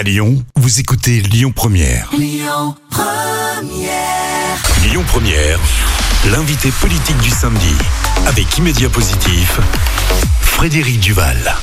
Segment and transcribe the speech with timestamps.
[0.00, 2.08] À Lyon, vous écoutez Lyon Première.
[2.16, 2.74] Lyon
[5.06, 5.60] Première.
[6.32, 7.74] L'invité politique du samedi
[8.26, 9.60] avec Immédiat Positif,
[10.40, 11.54] Frédéric Duval.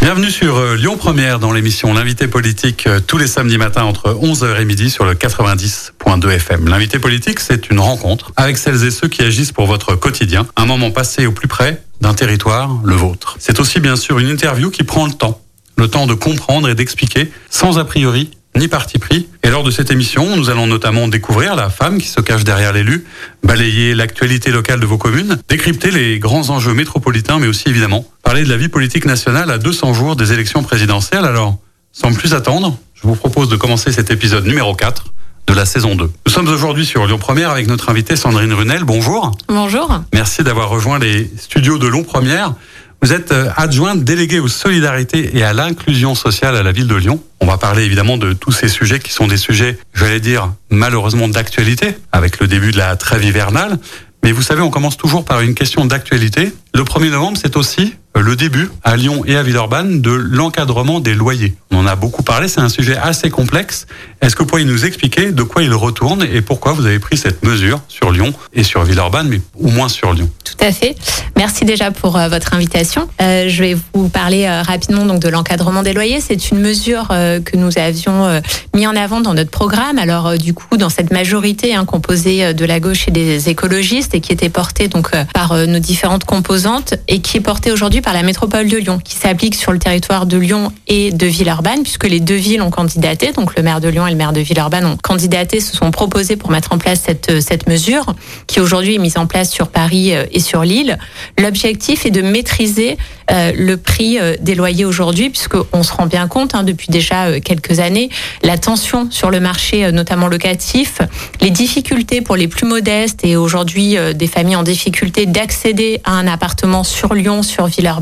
[0.00, 4.08] Bienvenue sur euh, Lyon Première dans l'émission L'invité politique euh, tous les samedis matins entre
[4.08, 6.68] 11h et midi sur le 90.2 FM.
[6.68, 10.66] L'invité politique, c'est une rencontre avec celles et ceux qui agissent pour votre quotidien, un
[10.66, 13.36] moment passé au plus près d'un territoire, le vôtre.
[13.38, 15.40] C'est aussi bien sûr une interview qui prend le temps
[15.76, 19.28] le temps de comprendre et d'expliquer sans a priori ni parti pris.
[19.42, 22.72] Et lors de cette émission, nous allons notamment découvrir la femme qui se cache derrière
[22.72, 23.04] l'élu,
[23.42, 28.44] balayer l'actualité locale de vos communes, décrypter les grands enjeux métropolitains, mais aussi évidemment parler
[28.44, 31.24] de la vie politique nationale à 200 jours des élections présidentielles.
[31.24, 31.58] Alors,
[31.92, 35.12] sans plus attendre, je vous propose de commencer cet épisode numéro 4
[35.46, 36.10] de la saison 2.
[36.26, 38.84] Nous sommes aujourd'hui sur Lyon Première avec notre invitée Sandrine Runel.
[38.84, 39.30] Bonjour.
[39.48, 40.00] Bonjour.
[40.12, 42.54] Merci d'avoir rejoint les studios de Lyon Première.
[43.02, 46.94] Vous êtes euh, adjointe déléguée aux solidarités et à l'inclusion sociale à la ville de
[46.94, 47.22] Lyon.
[47.40, 51.28] On va parler évidemment de tous ces sujets qui sont des sujets, j'allais dire, malheureusement
[51.28, 53.78] d'actualité, avec le début de la trêve hivernale.
[54.22, 56.52] Mais vous savez, on commence toujours par une question d'actualité.
[56.74, 61.14] Le 1er novembre, c'est aussi le début à Lyon et à Villeurbanne de l'encadrement des
[61.14, 61.54] loyers.
[61.70, 63.86] On en a beaucoup parlé, c'est un sujet assez complexe.
[64.22, 67.16] Est-ce que vous pourriez nous expliquer de quoi il retourne et pourquoi vous avez pris
[67.16, 70.30] cette mesure sur Lyon et sur Villeurbanne, mais au moins sur Lyon?
[70.44, 70.96] Tout à fait.
[71.36, 73.08] Merci déjà pour euh, votre invitation.
[73.20, 76.20] Euh, je vais vous parler euh, rapidement donc de l'encadrement des loyers.
[76.20, 78.40] C'est une mesure que nous avions
[78.74, 79.98] mis en avant dans notre programme.
[79.98, 84.20] Alors du coup, dans cette majorité hein, composée de la gauche et des écologistes et
[84.20, 88.22] qui était portée donc par nos différentes composantes et qui est portée aujourd'hui par la
[88.22, 92.20] métropole de Lyon, qui s'applique sur le territoire de Lyon et de Villeurbanne, puisque les
[92.20, 94.96] deux villes ont candidaté, donc le maire de Lyon et le maire de Villeurbanne ont
[94.96, 98.14] candidaté, se sont proposés pour mettre en place cette, cette mesure,
[98.46, 100.98] qui aujourd'hui est mise en place sur Paris euh, et sur Lille.
[101.36, 102.96] L'objectif est de maîtriser
[103.32, 107.40] euh, le prix euh, des loyers aujourd'hui, puisqu'on se rend bien compte, hein, depuis déjà
[107.40, 108.08] quelques années,
[108.44, 111.00] la tension sur le marché, notamment locatif,
[111.40, 116.28] les difficultés pour les plus modestes et aujourd'hui des familles en difficulté d'accéder à un
[116.28, 117.95] appartement sur Lyon, sur Villeurbanne,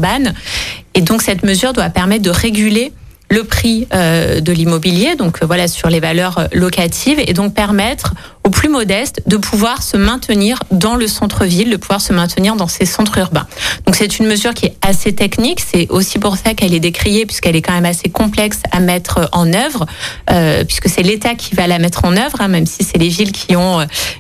[0.95, 2.93] et donc cette mesure doit permettre de réguler
[3.35, 7.53] le prix euh, de l'immobilier, donc euh, voilà sur les valeurs euh, locatives, et donc
[7.53, 8.15] permettre
[8.45, 12.69] aux plus modestes de pouvoir se maintenir dans le centre-ville, de pouvoir se maintenir dans
[12.69, 13.47] ces centres urbains.
[13.87, 17.27] Donc c'est une mesure qui est assez technique, c'est aussi pour ça qu'elle est décriée,
[17.27, 19.87] puisqu'elle est quand même assez complexe à mettre en œuvre,
[20.67, 23.33] puisque c'est l'État qui va la mettre en œuvre, hein, même si c'est les villes
[23.33, 23.79] qui ont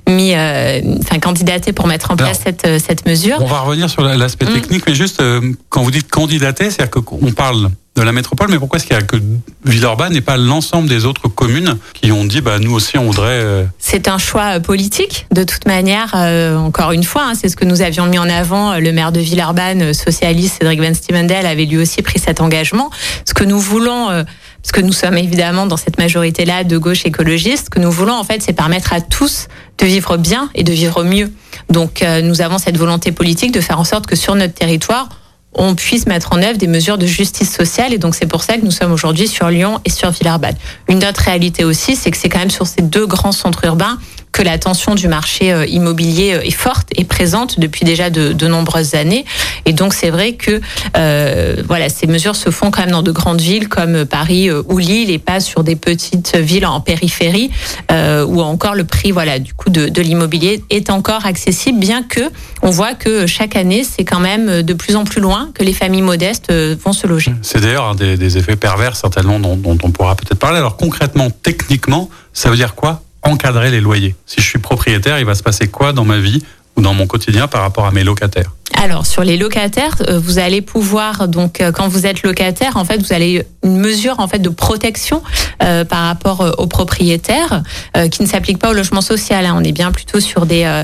[0.08, 3.36] mis, enfin candidaté pour mettre en place cette, cette mesure.
[3.40, 4.54] On va revenir sur l'aspect mm.
[4.54, 5.22] technique, mais juste
[5.68, 8.98] quand vous dites candidater, c'est-à-dire qu'on parle de la métropole, mais pourquoi est-ce qu'il y
[8.98, 9.16] a que
[9.64, 13.40] Villeurbanne et pas l'ensemble des autres communes qui ont dit bah nous aussi on voudrait
[13.42, 17.48] euh, C'est un choix euh, politique de toute manière euh, encore une fois hein, c'est
[17.48, 21.46] ce que nous avions mis en avant le maire de Villeurbanne socialiste Cédric Van Stevendel
[21.46, 22.90] avait lui aussi pris cet engagement
[23.24, 27.06] ce que nous voulons parce que nous sommes évidemment dans cette majorité là de gauche
[27.06, 29.46] écologiste ce que nous voulons en fait c'est permettre à tous
[29.78, 31.32] de vivre bien et de vivre mieux.
[31.70, 35.08] Donc nous avons cette volonté politique de faire en sorte que sur notre territoire
[35.54, 37.92] on puisse mettre en œuvre des mesures de justice sociale.
[37.92, 40.56] Et donc, c'est pour ça que nous sommes aujourd'hui sur Lyon et sur Villeurbanne.
[40.88, 43.98] Une autre réalité aussi, c'est que c'est quand même sur ces deux grands centres urbains
[44.34, 48.48] que la tension du marché euh, immobilier euh, est forte et présente depuis déjà de,
[48.48, 49.24] nombreuses années.
[49.64, 50.60] Et donc c'est vrai que
[50.96, 54.62] euh, voilà, ces mesures se font quand même dans de grandes villes comme Paris euh,
[54.68, 57.50] ou Lille et pas sur des petites villes en périphérie
[57.92, 62.20] euh, où encore le prix voilà du coup de, l'immobilier est encore accessible, bien que
[62.62, 65.72] on voit que chaque année c'est quand même de plus en plus loin que les
[65.72, 67.32] familles modestes vont se loger.
[67.42, 70.58] C'est d'ailleurs un des, effets pervers certainement dont on pourra peut-être parler.
[70.58, 73.03] Alors concrètement, techniquement, ça veut dire quoi?
[73.24, 74.14] Encadrer les loyers.
[74.26, 76.42] Si je suis propriétaire, il va se passer quoi dans ma vie
[76.76, 78.50] ou dans mon quotidien par rapport à mes locataires
[78.84, 82.84] alors sur les locataires, euh, vous allez pouvoir donc euh, quand vous êtes locataire, en
[82.84, 85.22] fait, vous allez une mesure en fait de protection
[85.62, 87.62] euh, par rapport aux propriétaires
[88.10, 89.46] qui ne s'applique pas au logement social.
[89.46, 89.54] Hein.
[89.56, 90.82] On est bien plutôt sur des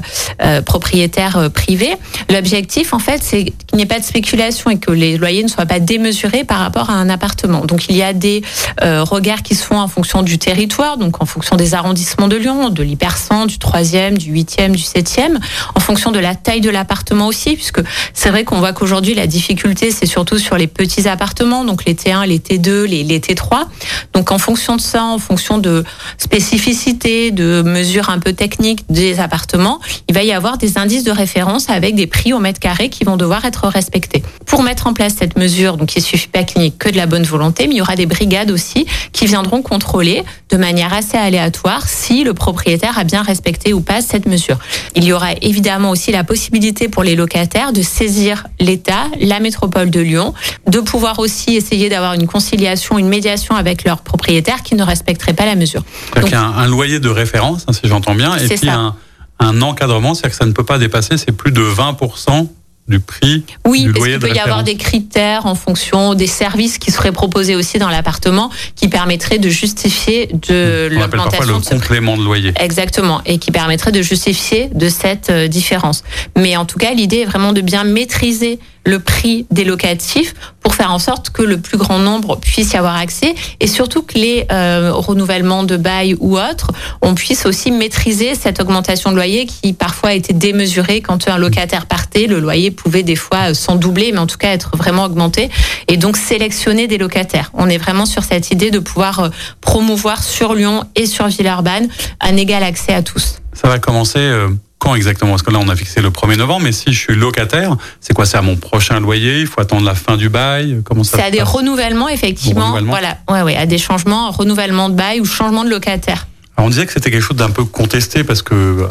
[0.64, 1.94] propriétaires privés.
[2.30, 5.48] L'objectif en fait, c'est qu'il n'y ait pas de spéculation et que les loyers ne
[5.48, 7.64] soient pas démesurés par rapport à un appartement.
[7.66, 8.42] Donc il y a des
[8.80, 12.70] regards qui se font en fonction du territoire, donc en fonction des arrondissements de Lyon,
[12.70, 15.38] de l'hypercent, du 3e, du 8e, du 7e,
[15.80, 17.80] en fonction de la taille de l'appartement aussi, puisque
[18.12, 21.94] c'est vrai qu'on voit qu'aujourd'hui, la difficulté, c'est surtout sur les petits appartements, donc les
[21.94, 23.64] T1, les T2, les, les T3.
[24.12, 25.82] Donc, en fonction de ça, en fonction de
[26.18, 31.12] spécificités, de mesures un peu techniques des appartements, il va y avoir des indices de
[31.12, 34.22] référence avec des prix au mètre carré qui vont devoir être respectés.
[34.44, 36.96] Pour mettre en place cette mesure, donc il suffit pas qu'il n'y ait que de
[36.98, 40.92] la bonne volonté, mais il y aura des brigades aussi qui viendront contrôler de manière
[40.92, 44.58] assez aléatoire si le propriétaire a bien respecté ou pas cette mesure.
[44.94, 49.90] Il y aura évidemment aussi la possibilité pour les locataires de saisir l'État, la métropole
[49.90, 50.34] de Lyon,
[50.66, 55.32] de pouvoir aussi essayer d'avoir une conciliation, une médiation avec leurs propriétaires qui ne respecteraient
[55.32, 55.82] pas la mesure.
[56.16, 58.94] Donc, a un, loyer de référence, hein, si j'entends bien, et puis un,
[59.38, 62.48] un encadrement, c'est-à-dire que ça ne peut pas dépasser, c'est plus de 20%
[62.88, 66.78] du prix Oui, du loyer qu'il peut y avoir des critères en fonction des services
[66.78, 71.58] qui seraient proposés aussi dans l'appartement qui permettraient de justifier de l'augmentation.
[71.58, 72.52] le complément de loyer.
[72.56, 76.02] Exactement, et qui permettrait de justifier de cette euh, différence.
[76.36, 80.74] Mais en tout cas, l'idée est vraiment de bien maîtriser le prix des locatifs pour
[80.74, 84.14] faire en sorte que le plus grand nombre puisse y avoir accès et surtout que
[84.14, 86.70] les euh, renouvellements de bail ou autres,
[87.02, 91.38] on puisse aussi maîtriser cette augmentation de loyer qui parfois a été démesurée quand un
[91.38, 95.04] locataire partait, le loyer pouvait des fois s'en doubler mais en tout cas être vraiment
[95.04, 95.50] augmenté
[95.88, 97.50] et donc sélectionner des locataires.
[97.54, 99.28] On est vraiment sur cette idée de pouvoir euh,
[99.60, 101.88] promouvoir sur Lyon et sur Villeurbanne
[102.20, 103.36] un égal accès à tous.
[103.52, 104.48] Ça va commencer euh,
[104.80, 105.32] quand exactement?
[105.32, 108.14] Parce que là, on a fixé le 1er novembre, mais si je suis locataire, c'est
[108.14, 108.26] quoi?
[108.26, 111.22] C'est à mon prochain loyer Il faut attendre la fin du bail Comment ça C'est
[111.22, 112.76] à des renouvellements, effectivement.
[112.82, 116.26] Voilà, ouais, ouais, à des changements, renouvellement de bail ou changement de locataire.
[116.56, 118.86] Alors on disait que c'était quelque chose d'un peu contesté parce que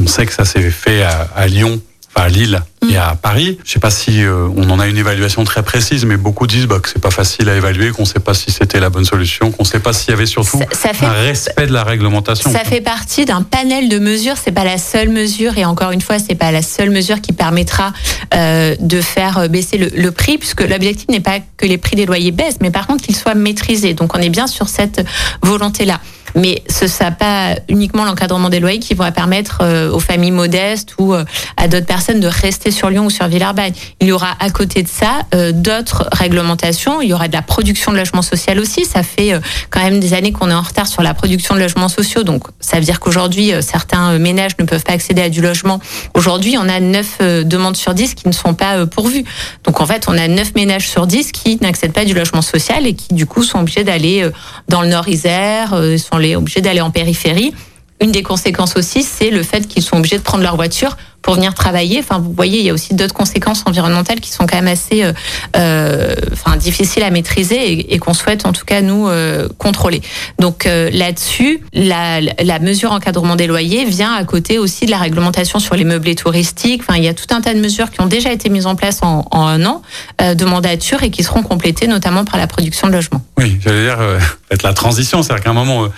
[0.00, 1.80] on sait que ça s'est fait à Lyon
[2.14, 3.58] à Lille et à Paris.
[3.64, 6.46] Je ne sais pas si euh, on en a une évaluation très précise, mais beaucoup
[6.46, 8.90] disent bah, que c'est pas facile à évaluer, qu'on ne sait pas si c'était la
[8.90, 10.60] bonne solution, qu'on ne sait pas s'il y avait surtout
[11.02, 12.52] un respect de la réglementation.
[12.52, 14.36] Ça fait partie d'un panel de mesures.
[14.42, 17.32] C'est pas la seule mesure, et encore une fois, c'est pas la seule mesure qui
[17.32, 17.92] permettra
[18.34, 22.06] euh, de faire baisser le, le prix, puisque l'objectif n'est pas que les prix des
[22.06, 23.94] loyers baissent, mais par contre qu'ils soient maîtrisés.
[23.94, 25.04] Donc on est bien sur cette
[25.42, 26.00] volonté-là.
[26.34, 30.94] Mais ce sera pas uniquement l'encadrement des loyers qui va permettre euh, aux familles modestes
[30.98, 31.24] ou euh,
[31.56, 33.72] à d'autres personnes de rester sur Lyon ou sur Villeurbanne.
[34.00, 37.00] Il y aura à côté de ça euh, d'autres réglementations.
[37.00, 38.84] Il y aura de la production de logements sociaux aussi.
[38.84, 39.40] Ça fait
[39.70, 42.24] quand même des années qu'on est en retard sur la production de logements sociaux.
[42.24, 45.80] Donc ça veut dire qu'aujourd'hui certains ménages ne peuvent pas accéder à du logement.
[46.14, 49.24] Aujourd'hui, on a 9 demandes sur 10 qui ne sont pas pourvues.
[49.64, 52.86] Donc en fait, on a 9 ménages sur 10 qui n'accèdent pas du logement social
[52.86, 54.28] et qui du coup sont obligés d'aller
[54.68, 57.52] dans le Nord-Isère, sont obligés d'aller en périphérie.
[58.00, 61.36] Une des conséquences aussi, c'est le fait qu'ils sont obligés de prendre leur voiture pour
[61.36, 62.00] venir travailler.
[62.00, 65.04] Enfin, vous voyez, il y a aussi d'autres conséquences environnementales qui sont quand même assez,
[65.04, 65.12] euh,
[65.56, 70.02] euh enfin, difficiles à maîtriser et, qu'on souhaite en tout cas nous euh, contrôler.
[70.38, 72.20] Donc là-dessus, la,
[72.60, 76.82] mesure encadrement des loyers vient à côté aussi de la réglementation sur les meublés touristiques.
[76.86, 78.74] Enfin, il y a tout un tas de mesures qui ont déjà été mises en
[78.74, 79.82] place en, en un an
[80.20, 83.22] de mandature et qui seront complétées notamment par la production de logements.
[83.38, 83.98] Oui, j'allais dire,
[84.50, 85.88] être la transition, c'est-à-dire qu'à un moment,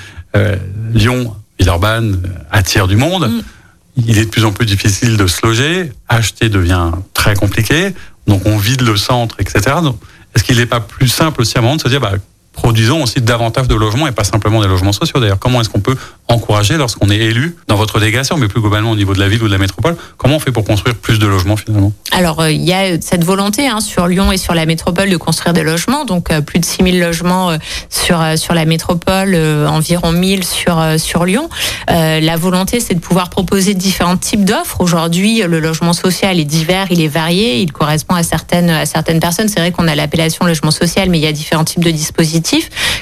[0.93, 3.29] Lyon, Villeurbanne attire du monde.
[3.29, 3.43] Mm
[3.97, 7.95] il est de plus en plus difficile de se loger, acheter devient très compliqué,
[8.27, 9.77] donc on vide le centre, etc.
[10.35, 12.13] Est-ce qu'il n'est pas plus simple aussi à un moment de se dire, bah,
[12.57, 15.21] produisons aussi davantage de logements et pas simplement des logements sociaux.
[15.21, 15.97] D'ailleurs, comment est-ce qu'on peut
[16.29, 19.43] encourager lorsqu'on est élu dans votre délégation, mais plus globalement au niveau de la ville
[19.43, 21.93] ou de la métropole, comment on fait pour construire plus de logements finalement?
[22.11, 25.17] Alors, euh, il y a cette volonté hein, sur Lyon et sur la métropole de
[25.17, 27.59] construire des logements, donc euh, plus de 6000 logements euh,
[27.91, 29.37] sur, sur la métropole,
[29.69, 31.49] environ 1000 sur, sur Lyon.
[31.89, 34.81] la volonté, c'est de pouvoir proposer différents types d'offres.
[34.81, 39.21] Aujourd'hui, le logement social est divers, il est varié, il correspond à certaines, à certaines
[39.21, 39.49] personnes.
[39.49, 42.46] C'est vrai qu'on a l'appellation logement social, mais il y a différents types de dispositifs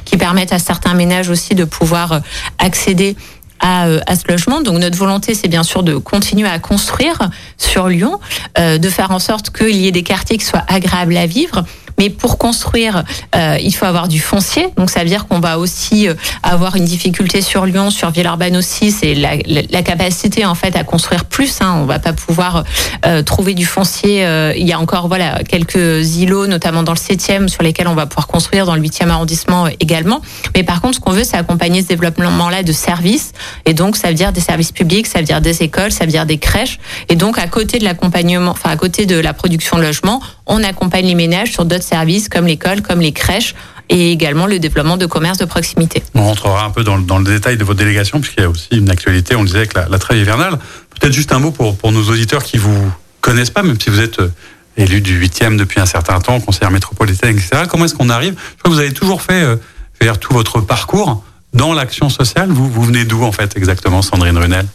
[0.05, 2.20] qui permettent à certains ménages aussi de pouvoir euh,
[2.58, 3.17] accéder
[3.61, 4.61] à, euh, à, ce logement.
[4.61, 7.19] Donc notre volonté, c'est bien sûr de continuer à construire
[7.56, 8.20] sur Lyon,
[8.58, 11.64] euh, de faire en sorte qu'il y ait des quartiers qui soient agréables à vivre
[11.99, 13.05] mais pour construire,
[13.35, 14.69] euh, il faut avoir du foncier.
[14.76, 18.56] Donc ça veut dire qu'on va aussi euh, avoir une difficulté sur Lyon, sur Villeurbanne
[18.56, 18.91] aussi.
[18.91, 21.58] C'est la, la, capacité en fait à construire plus.
[21.60, 21.79] Hein.
[21.82, 22.65] On va pas pouvoir
[23.06, 24.24] euh, trouver du foncier.
[24.24, 27.94] Euh, il y a encore voilà quelques îlots, notamment dans le 7e, sur lesquels on
[27.94, 30.20] va pouvoir construire dans le 8e arrondissement également.
[30.55, 33.32] Mais par contre, ce qu'on veut, c'est accompagner ce développement-là de services.
[33.67, 36.10] Et donc ça veut dire des services publics, ça veut dire des écoles, ça veut
[36.10, 36.79] dire des crèches.
[37.08, 40.63] Et donc à côté de l'accompagnement, enfin à côté de la production de logement, on
[40.63, 43.55] accompagne les ménages sur d'autres services comme l'école, comme les crèches
[43.91, 46.03] et également le développement de commerce de proximité.
[46.14, 48.91] On rentrera un peu dans, le détail de votre délégation puisqu'il y a aussi une
[48.91, 50.58] actualité, on le disait, avec la, trêve hivernale.
[50.98, 54.00] Peut-être juste un mot pour, pour nos auditeurs qui vous connaissent pas, même si vous
[54.00, 54.32] êtes euh,
[54.76, 57.64] élu du 8e depuis un certain temps, conseiller métropolitain, etc.
[57.69, 58.34] Comment est-ce qu'on arrive?
[58.34, 59.56] Je crois que vous avez toujours fait euh,
[60.00, 61.22] faire tout votre parcours
[61.53, 62.50] dans l'action sociale.
[62.50, 64.67] Vous, vous venez d'où en fait exactement, Sandrine Runel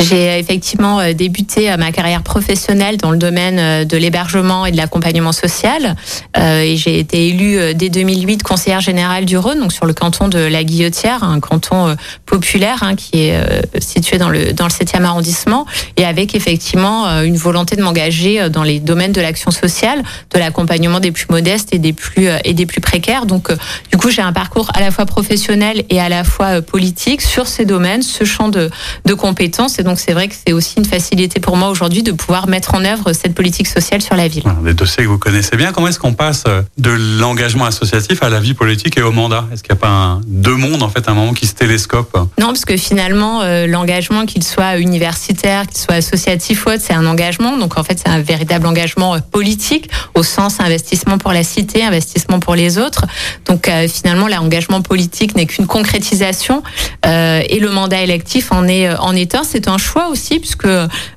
[0.00, 4.72] j'ai effectivement euh, débuté euh, ma carrière professionnelle dans le domaine euh, de l'hébergement et
[4.72, 5.96] de l'accompagnement social.
[6.36, 10.38] et j'ai été élue dès 2008 conseillère générale du Rhône, donc sur le canton de
[10.38, 13.36] la Guillotière, un canton populaire hein, qui est
[13.80, 15.66] situé dans le dans le 7e arrondissement,
[15.96, 20.02] et avec effectivement une volonté de m'engager dans les domaines de l'action sociale,
[20.32, 23.26] de l'accompagnement des plus modestes et des plus et des plus précaires.
[23.26, 23.50] Donc
[23.90, 27.46] du coup, j'ai un parcours à la fois professionnel et à la fois politique sur
[27.46, 28.70] ces domaines, ce champ de
[29.14, 32.74] compétences Donc, c'est vrai que c'est aussi une facilité pour moi aujourd'hui de pouvoir mettre
[32.74, 34.44] en œuvre cette politique sociale sur la ville.
[34.64, 35.72] Des dossiers que vous connaissez bien.
[35.72, 36.44] Comment est-ce qu'on passe
[36.76, 39.44] de l'engagement associatif à la vie politique et au mandat?
[39.52, 42.16] Est-ce qu'il n'y a pas un, deux mondes, en fait, un moment qui se télescope
[42.38, 46.94] Non, parce que finalement, euh, l'engagement, qu'il soit universitaire, qu'il soit associatif ou autre, c'est
[46.94, 47.56] un engagement.
[47.56, 51.82] Donc, en fait, c'est un véritable engagement euh, politique au sens investissement pour la cité,
[51.84, 53.04] investissement pour les autres.
[53.46, 56.62] Donc, euh, finalement, l'engagement politique n'est qu'une concrétisation
[57.04, 59.42] et le mandat électif en est, en est un.
[59.42, 60.68] C'est un choix aussi, puisque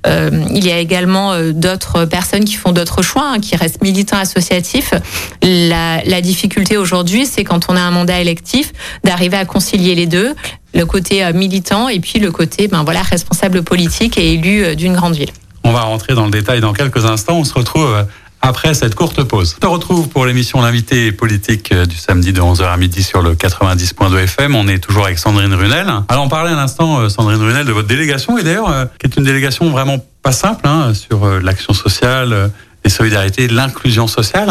[0.07, 4.93] il y a également d'autres personnes qui font d'autres choix, hein, qui restent militants associatifs.
[5.41, 10.07] La, la difficulté aujourd'hui, c'est quand on a un mandat électif, d'arriver à concilier les
[10.07, 10.35] deux,
[10.73, 14.75] le côté euh, militant et puis le côté ben voilà responsable politique et élu euh,
[14.75, 15.31] d'une grande ville.
[15.63, 17.37] On va rentrer dans le détail dans quelques instants.
[17.37, 18.03] On se retrouve euh,
[18.41, 19.55] après cette courte pause.
[19.61, 23.35] On se retrouve pour l'émission L'invité politique du samedi de 11h à midi sur le
[23.35, 24.55] 90.2 FM.
[24.55, 25.87] On est toujours avec Sandrine Runel.
[26.09, 29.23] Alors on parlait un instant, Sandrine Runel, de votre délégation et d'ailleurs qui est une
[29.23, 32.51] délégation vraiment pas simple hein, sur l'action sociale
[32.83, 34.49] les solidarités, l'inclusion sociale.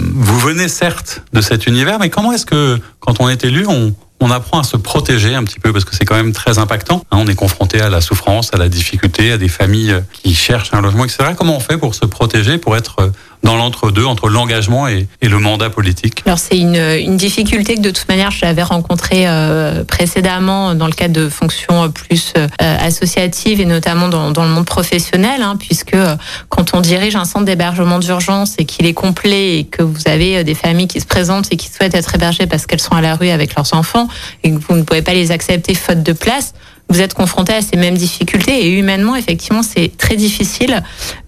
[0.00, 3.94] vous venez certes de cet univers, mais comment est-ce que quand on est élu, on,
[4.24, 7.04] on apprend à se protéger un petit peu parce que c'est quand même très impactant.
[7.10, 10.72] Hein, on est confronté à la souffrance, à la difficulté, à des familles qui cherchent
[10.72, 11.34] un logement, etc.
[11.36, 13.12] Comment on fait pour se protéger, pour être
[13.44, 16.22] dans l'entre-deux, entre, l'engagement et, le mandat politique.
[16.26, 20.92] Alors c'est une, une, difficulté que de toute manière j'avais rencontrée euh, précédemment dans le
[20.92, 25.94] cadre de fonctions plus euh, associatives et notamment dans, dans le monde professionnel, hein, puisque
[25.94, 26.16] euh,
[26.48, 30.44] quand on dirige un centre d'hébergement d'urgence et qu'il est complet et que vous avez
[30.44, 33.16] des familles qui se présentent et qui souhaitent être hébergées parce qu'elles sont à la
[33.16, 34.08] rue avec leurs enfants
[34.42, 36.54] et que vous ne pouvez pas les accepter faute de place,
[36.94, 40.80] vous êtes confronté à ces mêmes difficultés et humainement, effectivement, c'est très difficile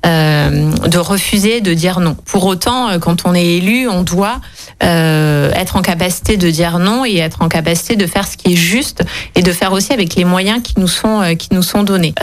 [0.07, 2.17] euh, de refuser de dire non.
[2.25, 4.41] Pour autant, euh, quand on est élu, on doit
[4.85, 8.53] euh, être en capacité de dire non et être en capacité de faire ce qui
[8.53, 9.03] est juste
[9.35, 12.15] et de faire aussi avec les moyens qui nous sont euh, qui nous sont donnés.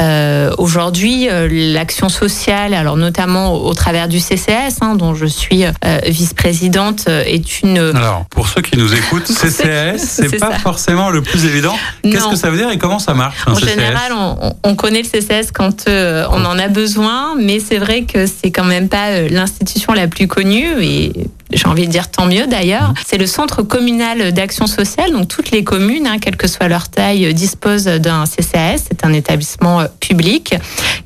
[0.57, 5.65] Aujourd'hui, l'action sociale, alors notamment au, travers du CCS, hein, dont je suis
[6.05, 7.77] vice-présidente, est une.
[7.77, 11.75] Alors, pour ceux qui nous écoutent, CCS, c'est pas forcément le plus évident.
[12.03, 13.32] Qu'est-ce que ça veut dire et comment ça marche?
[13.47, 18.03] En général, on, on, connaît le CCS quand on en a besoin, mais c'est vrai
[18.03, 21.13] que c'est quand même pas l'institution la plus connue et
[21.53, 22.93] j'ai envie de dire tant mieux d'ailleurs.
[23.05, 26.89] C'est le centre communal d'action sociale, donc toutes les communes, hein, quelle que soit leur
[26.89, 30.55] taille, disposent d'un CCAS, c'est un établissement euh, public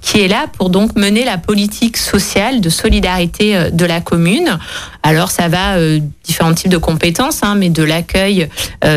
[0.02, 4.58] qui est là pour donc mener la politique sociale de solidarité euh, de la commune.
[5.04, 8.50] Alors ça va euh, différents types de compétences, hein, mais de l'accueil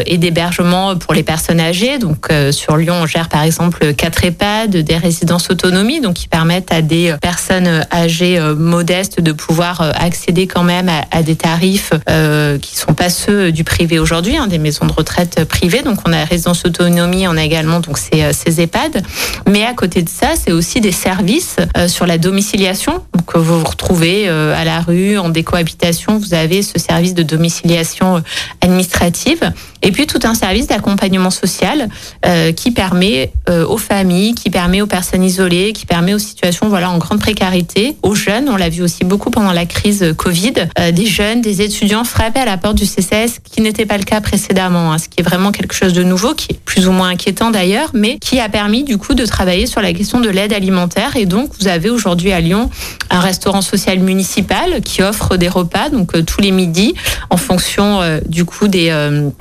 [0.07, 1.99] et d'hébergement pour les personnes âgées.
[1.99, 6.73] Donc sur Lyon, on gère par exemple quatre EHPAD, des résidences autonomie, donc qui permettent
[6.73, 12.77] à des personnes âgées modestes de pouvoir accéder quand même à des tarifs euh, qui
[12.77, 15.83] sont pas ceux du privé aujourd'hui, hein, des maisons de retraite privées.
[15.83, 19.03] Donc on a résidence autonomie, on a également donc ces, euh, ces EHPAD.
[19.49, 23.63] Mais à côté de ça, c'est aussi des services euh, sur la domiciliation que vous
[23.65, 26.19] retrouvez euh, à la rue, en décohabitation.
[26.19, 28.23] Vous avez ce service de domiciliation
[28.61, 31.89] administrative et puis tout un service d'accompagnement social
[32.27, 36.69] euh, qui permet euh, aux familles, qui permet aux personnes isolées, qui permet aux situations
[36.69, 38.49] voilà en grande précarité, aux jeunes.
[38.49, 42.41] On l'a vu aussi beaucoup pendant la crise Covid, euh, des jeunes, des étudiants frappés
[42.41, 44.93] à la porte du CCS, qui n'était pas le cas précédemment.
[44.93, 47.51] Hein, ce qui est vraiment quelque chose de nouveau, qui est plus ou moins inquiétant
[47.51, 51.17] d'ailleurs, mais qui a permis du coup de travailler sur la question de l'aide alimentaire.
[51.17, 52.71] Et donc vous avez aujourd'hui à Lyon
[53.11, 56.95] un restaurant social municipal qui offre des repas donc tous les midis
[57.31, 58.93] en fonction du coup des,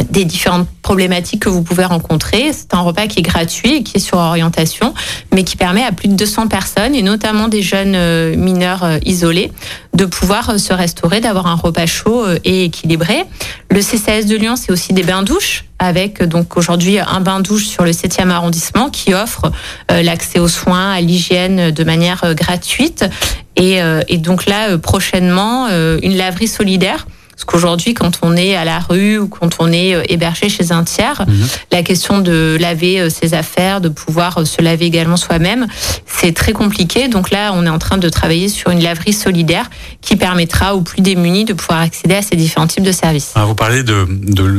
[0.10, 2.52] des différentes problématiques que vous pouvez rencontrer.
[2.52, 4.96] C'est un repas qui est gratuit et qui est sur orientation,
[5.32, 8.98] mais qui permet à plus de 200 personnes, et notamment des jeunes euh, mineurs euh,
[9.06, 9.52] isolés,
[9.94, 13.24] de pouvoir euh, se restaurer, d'avoir un repas chaud et équilibré.
[13.70, 17.92] Le CCS de Lyon, c'est aussi des bains-douches avec donc aujourd'hui un bain-douche sur le
[17.92, 19.50] 7e arrondissement qui offre
[19.90, 23.06] l'accès aux soins, à l'hygiène de manière gratuite.
[23.56, 23.80] Et
[24.18, 27.06] donc là, prochainement, une laverie solidaire
[27.40, 30.74] parce qu'aujourd'hui, quand on est à la rue ou quand on est euh, hébergé chez
[30.74, 31.48] un tiers, mhm.
[31.72, 35.66] la question de laver euh, ses affaires, de pouvoir euh, se laver également soi-même,
[36.06, 37.08] c'est très compliqué.
[37.08, 39.70] Donc là, on est en train de travailler sur une laverie solidaire
[40.02, 43.32] qui permettra aux plus démunis de pouvoir accéder à ces différents types de services.
[43.38, 44.06] vous parlez de,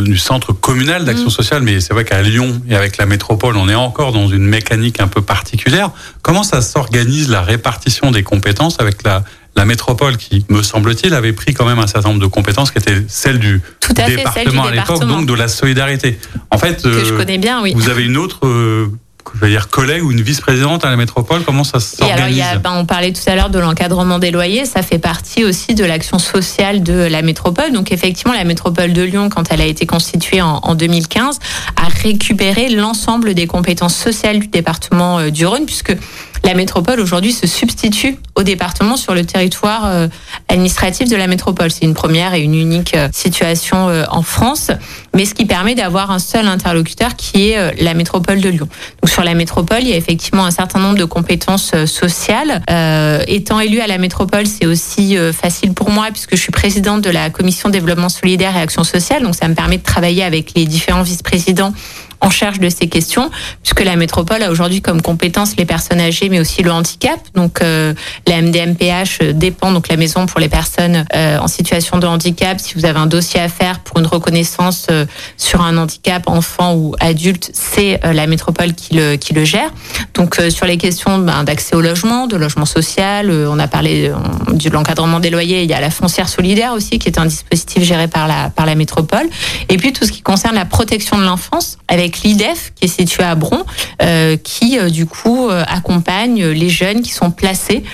[0.02, 1.30] du centre communal d'action mhm.
[1.30, 4.46] sociale, mais c'est vrai qu'à Lyon et avec la métropole, on est encore dans une
[4.46, 5.90] mécanique un peu particulière.
[6.22, 9.22] Comment ça s'organise la répartition des compétences avec la
[9.57, 12.78] la métropole qui, me semble-t-il, avait pris quand même un certain nombre de compétences qui
[12.78, 13.61] étaient celles du,
[14.07, 16.19] département, à l'époque, donc de la solidarité.
[16.50, 17.73] En fait, que je euh, connais bien, oui.
[17.75, 18.87] Vous avez une autre euh,
[19.35, 22.85] je veux dire collègue ou une vice-présidente à la métropole Comment ça s'organise ben, On
[22.85, 26.83] parlait tout à l'heure de l'encadrement des loyers, ça fait partie aussi de l'action sociale
[26.83, 27.73] de la métropole.
[27.73, 31.38] Donc effectivement, la métropole de Lyon, quand elle a été constituée en, en 2015,
[31.76, 35.97] à récupérer l'ensemble des compétences sociales du département du Rhône, puisque
[36.44, 40.09] la métropole aujourd'hui se substitue au département sur le territoire euh,
[40.49, 41.70] administratif de la métropole.
[41.70, 44.70] C'est une première et une unique euh, situation euh, en France,
[45.14, 48.68] mais ce qui permet d'avoir un seul interlocuteur qui est la métropole de Lyon.
[49.02, 52.62] Donc sur la métropole, il y a effectivement un certain nombre de compétences sociales.
[52.70, 57.02] Euh, étant élu à la métropole, c'est aussi facile pour moi puisque je suis présidente
[57.02, 60.52] de la commission développement solidaire et action sociale, donc ça me permet de travailler avec
[60.54, 61.73] les différents vice-présidents
[62.20, 63.30] en charge de ces questions,
[63.62, 67.18] puisque la métropole a aujourd'hui comme compétence les personnes âgées, mais aussi le handicap.
[67.34, 67.94] Donc euh,
[68.26, 72.60] la MDMPH dépend donc la maison pour les personnes euh, en situation de handicap.
[72.60, 76.74] Si vous avez un dossier à faire pour une reconnaissance euh, sur un handicap enfant
[76.74, 79.70] ou adulte, c'est la métropole qui le qui le gère.
[80.14, 84.12] Donc sur les questions ben, d'accès au logement, de logement social, on a parlé
[84.48, 85.62] de l'encadrement des loyers.
[85.62, 88.66] Il y a la foncière solidaire aussi, qui est un dispositif géré par la par
[88.66, 89.28] la métropole.
[89.68, 93.22] Et puis tout ce qui concerne la protection de l'enfance avec l'IDEF qui est situé
[93.22, 93.64] à Bron,
[94.02, 97.84] euh, qui euh, du coup euh, accompagne les jeunes qui sont placés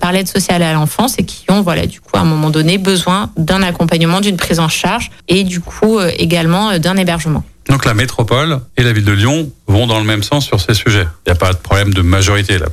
[0.00, 2.78] par l'aide sociale à l'enfance et qui ont voilà du coup à un moment donné
[2.78, 7.44] besoin d'un accompagnement, d'une prise en charge et du coup également d'un hébergement.
[7.68, 10.74] Donc la métropole et la ville de Lyon vont dans le même sens sur ces
[10.74, 11.06] sujets.
[11.26, 12.66] Il n'y a pas de problème de majorité là.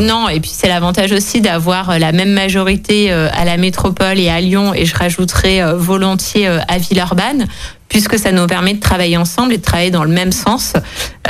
[0.00, 4.40] Non, et puis c'est l'avantage aussi d'avoir la même majorité à la métropole et à
[4.40, 7.46] Lyon, et je rajouterai volontiers à Villeurbanne,
[7.88, 10.74] puisque ça nous permet de travailler ensemble et de travailler dans le même sens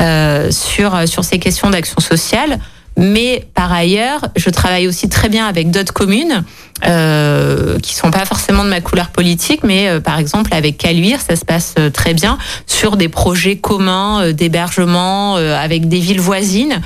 [0.00, 2.58] euh, sur, sur ces questions d'action sociale.
[2.96, 6.44] Mais par ailleurs, je travaille aussi très bien avec d'autres communes
[6.86, 11.20] euh, qui sont pas forcément de ma couleur politique, mais euh, par exemple avec Caluire,
[11.20, 16.20] ça se passe euh, très bien sur des projets communs euh, d'hébergement avec des villes
[16.20, 16.80] voisines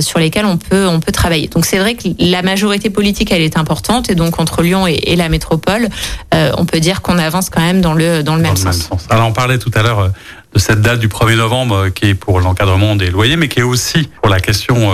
[0.00, 1.48] sur lesquelles on peut on peut travailler.
[1.48, 4.92] Donc c'est vrai que la majorité politique elle est importante et donc entre Lyon et,
[4.92, 5.88] et la métropole,
[6.32, 8.88] on peut dire qu'on avance quand même dans le dans le, même, sens.
[9.10, 10.10] Alors on parlait tout à l'heure
[10.54, 13.64] de cette date du 1er novembre qui est pour l'encadrement des loyers, mais qui est
[13.64, 14.92] aussi pour la question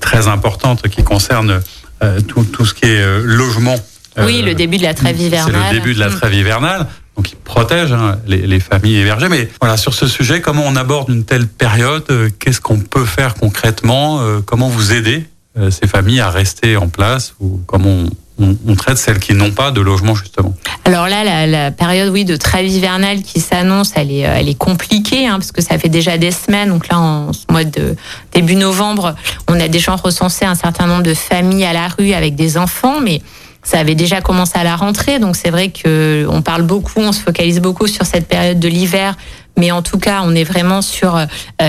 [0.00, 1.62] très importante qui concerne
[2.02, 3.76] euh, tout, tout, ce qui est euh, logement.
[4.18, 5.54] Oui, le début de la trêve hivernale.
[5.68, 6.14] C'est le début de la mm.
[6.14, 6.86] trêve hivernale.
[7.16, 9.28] Donc, il protège hein, les, les, familles hébergées.
[9.28, 13.04] Mais voilà, sur ce sujet, comment on aborde une telle période euh, Qu'est-ce qu'on peut
[13.04, 15.26] faire concrètement Comment vous aider
[15.70, 18.10] ces familles à rester en place ou comment on,
[18.42, 22.36] on, traite celles qui n'ont pas de logement justement Alors là, la, période oui de
[22.36, 26.18] trêve hivernale qui s'annonce, elle est, elle est compliquée hein, parce que ça fait déjà
[26.18, 26.70] des semaines.
[26.70, 27.96] Donc là, en ce mois de
[28.32, 29.14] début novembre,
[29.48, 33.00] on a déjà recensé un certain nombre de familles à la rue avec des enfants,
[33.00, 33.22] mais
[33.62, 37.12] ça avait déjà commencé à la rentrée, donc c'est vrai que on parle beaucoup, on
[37.12, 39.14] se focalise beaucoup sur cette période de l'hiver
[39.56, 41.26] mais en tout cas, on est vraiment sur euh,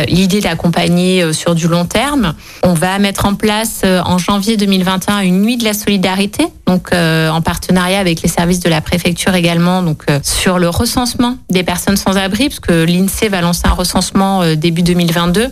[0.07, 2.33] l'idée d'accompagner euh, sur du long terme.
[2.63, 6.91] On va mettre en place euh, en janvier 2021 une nuit de la solidarité, donc
[6.93, 11.97] en partenariat avec les services de la préfecture également, donc sur le recensement des personnes
[11.97, 15.49] sans abri, parce que l'INSEE va lancer un recensement début 2022.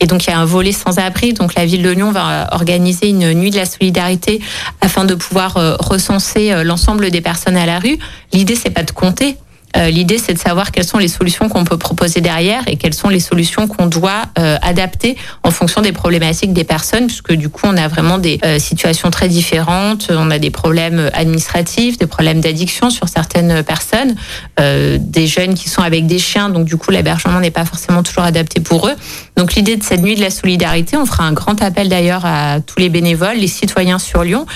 [0.00, 1.32] Et donc il y a un volet sans abri.
[1.32, 4.40] Donc la ville de Lyon va organiser une nuit de la solidarité
[4.80, 7.98] afin de pouvoir recenser l'ensemble des personnes à la rue.
[8.32, 9.36] L'idée c'est pas de compter,
[9.76, 12.94] euh, l'idée, c'est de savoir quelles sont les solutions qu'on peut proposer derrière et quelles
[12.94, 17.48] sont les solutions qu'on doit euh, adapter en fonction des problématiques des personnes, puisque du
[17.48, 20.08] coup, on a vraiment des euh, situations très différentes.
[20.10, 24.14] On a des problèmes administratifs, des problèmes d'addiction sur certaines personnes,
[24.58, 28.24] des jeunes qui sont avec des chiens, donc du coup, l'hébergement n'est pas forcément toujours
[28.24, 28.94] adapté pour eux.
[29.36, 32.60] Donc l'idée de cette nuit de la solidarité, on fera un grand appel d'ailleurs à
[32.60, 34.46] tous les bénévoles, les citoyens sur Lyon,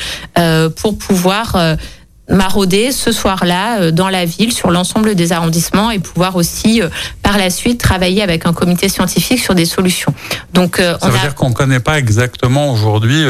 [0.77, 1.57] pour pouvoir
[2.29, 6.89] marauder ce soir-là euh, dans la ville sur l'ensemble des arrondissements et pouvoir aussi euh,
[7.23, 10.15] par la suite travailler avec un comité scientifique sur des solutions.
[10.53, 13.25] Donc euh, ça veut dire qu'on ne connaît pas exactement aujourd'hui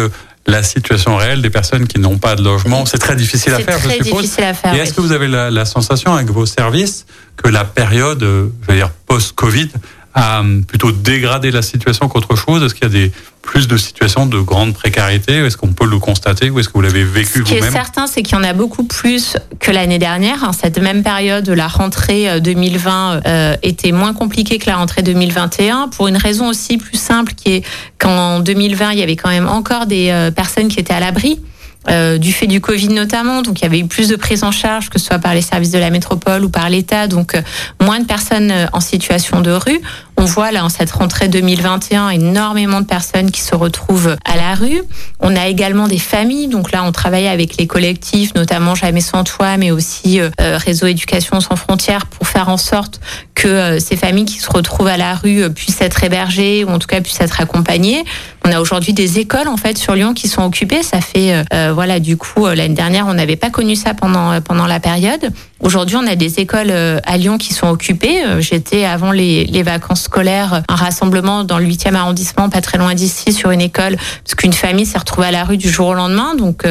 [0.46, 2.86] la situation réelle des personnes qui n'ont pas de logement.
[2.86, 4.22] C'est très difficile à faire, je suppose.
[4.22, 7.04] Difficile à faire, et est-ce que vous avez la, la, sensation avec vos services
[7.36, 9.68] que la période, je veux dire post-Covid,
[10.18, 12.62] a plutôt dégradé la situation qu'autre chose?
[12.62, 15.32] Est-ce qu'il y a des plus de situations de grande précarité?
[15.36, 16.50] Est-ce qu'on peut le constater?
[16.50, 18.44] Ou est-ce que vous l'avez vécu vous-même Ce qui est certain, c'est qu'il y en
[18.44, 20.44] a beaucoup plus que l'année dernière.
[20.44, 25.02] En cette même période, la rentrée 2020 euh, euh, était moins compliquée que la rentrée
[25.02, 27.64] 2021 pour une raison aussi plus simple qui est
[27.98, 31.40] qu'en 2020, il y avait quand même encore des euh, personnes qui étaient à l'abri.
[31.88, 33.40] Euh, du fait du Covid notamment.
[33.40, 35.40] Donc il y avait eu plus de prise en charge, que ce soit par les
[35.40, 37.06] services de la métropole ou par l'État.
[37.06, 37.40] Donc euh,
[37.80, 39.80] moins de personnes euh, en situation de rue.
[40.20, 44.54] On voit là en cette rentrée 2021 énormément de personnes qui se retrouvent à la
[44.54, 44.82] rue.
[45.20, 46.48] On a également des familles.
[46.48, 51.40] Donc là, on travaille avec les collectifs, notamment Jamais sans toi, mais aussi Réseau Éducation
[51.40, 53.00] sans frontières, pour faire en sorte
[53.34, 56.88] que ces familles qui se retrouvent à la rue puissent être hébergées ou en tout
[56.88, 58.04] cas puissent être accompagnées.
[58.44, 60.82] On a aujourd'hui des écoles en fait sur Lyon qui sont occupées.
[60.82, 61.44] Ça fait
[61.78, 64.80] voilà, du coup, euh, l'année dernière, on n'avait pas connu ça pendant, euh, pendant la
[64.80, 65.30] période.
[65.60, 68.22] Aujourd'hui, on a des écoles à Lyon qui sont occupées.
[68.38, 73.32] J'étais avant les, vacances scolaires, un rassemblement dans le 8e arrondissement, pas très loin d'ici,
[73.32, 76.36] sur une école, parce qu'une famille s'est retrouvée à la rue du jour au lendemain.
[76.36, 76.64] Donc,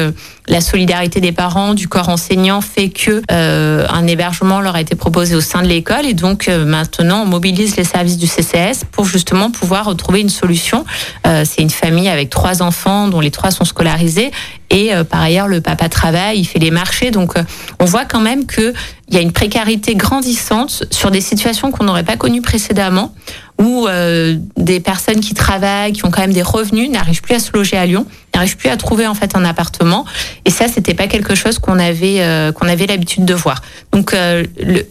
[0.48, 5.34] la solidarité des parents, du corps enseignant fait que un hébergement leur a été proposé
[5.34, 6.06] au sein de l'école.
[6.06, 10.84] Et donc, maintenant, on mobilise les services du CCS pour justement pouvoir trouver une solution.
[11.24, 14.30] C'est une famille avec trois enfants dont les trois sont scolarisés
[14.70, 17.10] et euh, par ailleurs, le papa travaille, il fait les marchés.
[17.10, 17.42] Donc, euh,
[17.80, 18.74] on voit quand même qu'il
[19.10, 23.14] y a une précarité grandissante sur des situations qu'on n'aurait pas connues précédemment,
[23.58, 27.38] où euh, des personnes qui travaillent, qui ont quand même des revenus, n'arrivent plus à
[27.38, 28.06] se loger à Lyon,
[28.38, 30.04] n'arrivent plus à trouver en fait un appartement.
[30.44, 33.62] Et ça, c'était pas quelque chose qu'on avait qu'on avait l'habitude de voir.
[33.92, 34.14] Donc,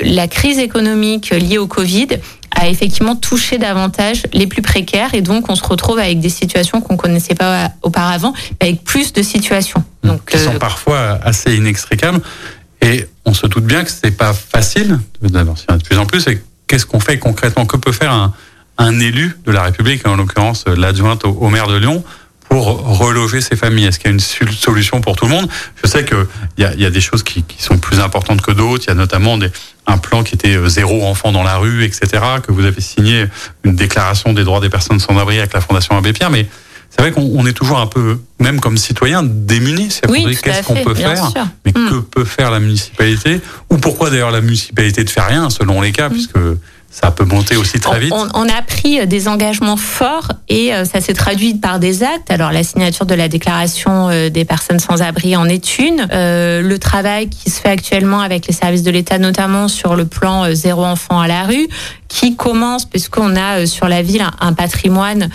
[0.02, 2.08] la crise économique liée au Covid
[2.56, 6.82] a effectivement touché davantage les plus précaires et donc on se retrouve avec des situations
[6.82, 9.84] qu'on connaissait pas auparavant, avec plus de situations.
[10.04, 12.22] Donc, qui sont euh, parfois assez inextricables
[12.82, 16.28] et on se doute bien que c'est pas facile d'abord de plus en plus.
[16.28, 17.66] Et qu'est-ce qu'on fait concrètement?
[17.66, 18.34] Que peut faire un,
[18.78, 22.04] un élu de la République, en l'occurrence l'adjointe au maire de Lyon,
[22.50, 25.50] pour reloger ces familles Est-ce qu'il y a une solution pour tout le monde?
[25.84, 26.26] Je sais qu'il
[26.58, 28.86] y a, y a des choses qui, qui, sont plus importantes que d'autres.
[28.86, 29.50] Il y a notamment des,
[29.86, 32.08] un plan qui était euh, zéro enfant dans la rue, etc.,
[32.46, 33.26] que vous avez signé
[33.64, 36.30] une déclaration des droits des personnes sans abri avec la Fondation Abbé Pierre.
[36.30, 36.46] Mais
[36.90, 39.90] c'est vrai qu'on est toujours un peu, même comme citoyen, démuni.
[40.10, 41.32] Oui, qu'est-ce qu'on peut faire,
[41.66, 42.04] mais que hmm.
[42.04, 43.42] peut faire la municipalité?
[43.70, 46.14] Ou pourquoi d'ailleurs la municipalité ne fait rien, selon les cas, hmm.
[46.14, 46.40] puisque
[46.90, 48.14] ça peut monter aussi très vite.
[48.14, 52.32] On, a pris des engagements forts et euh, ça s'est traduit par des actes.
[52.32, 56.08] Alors la signature de la déclaration euh, des personnes sans abri en est une.
[56.14, 60.06] Euh, le travail qui se fait actuellement avec les services de l'État, notamment sur le
[60.06, 61.68] plan zéro enfant à la rue,
[62.08, 65.30] qui commence puisqu'on a sur la ville un, patrimoine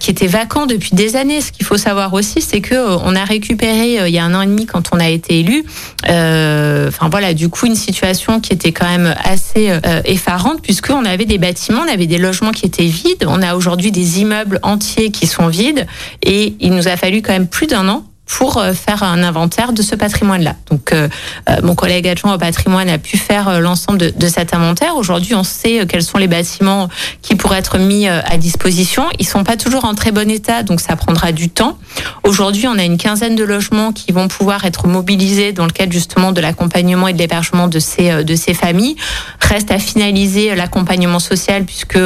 [0.00, 1.40] qui était vacant depuis des années.
[1.40, 4.42] Ce qu'il faut savoir aussi, c'est que on a récupéré il y a un an
[4.42, 5.64] et demi quand on a été élu.
[6.02, 9.72] Enfin voilà, du coup une situation qui était quand même assez
[10.04, 13.24] effarante puisque on avait des bâtiments, on avait des logements qui étaient vides.
[13.26, 15.86] On a aujourd'hui des immeubles entiers qui sont vides.
[16.22, 19.72] Et il nous a fallu quand même plus d'un an pour euh, faire un inventaire
[19.72, 20.54] de ce patrimoine-là.
[20.70, 21.08] Donc, euh,
[21.48, 24.96] euh, mon collègue adjoint au patrimoine a pu faire l'ensemble de, de, cet inventaire.
[24.96, 26.88] Aujourd'hui, on sait quels sont les bâtiments
[27.22, 29.04] qui pourraient être mis à disposition.
[29.18, 31.78] Ils sont pas toujours en très bon état, donc ça prendra du temps.
[32.22, 35.92] Aujourd'hui, on a une quinzaine de logements qui vont pouvoir être mobilisés dans le cadre
[35.92, 38.96] justement de l'accompagnement et de l'hébergement de ces de ces familles.
[39.40, 41.98] Reste à finaliser l'accompagnement social puisque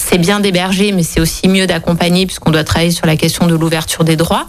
[0.00, 3.54] c'est bien d'héberger, mais c'est aussi mieux d'accompagner puisqu'on doit travailler sur la question de
[3.54, 4.46] l'ouverture des droits.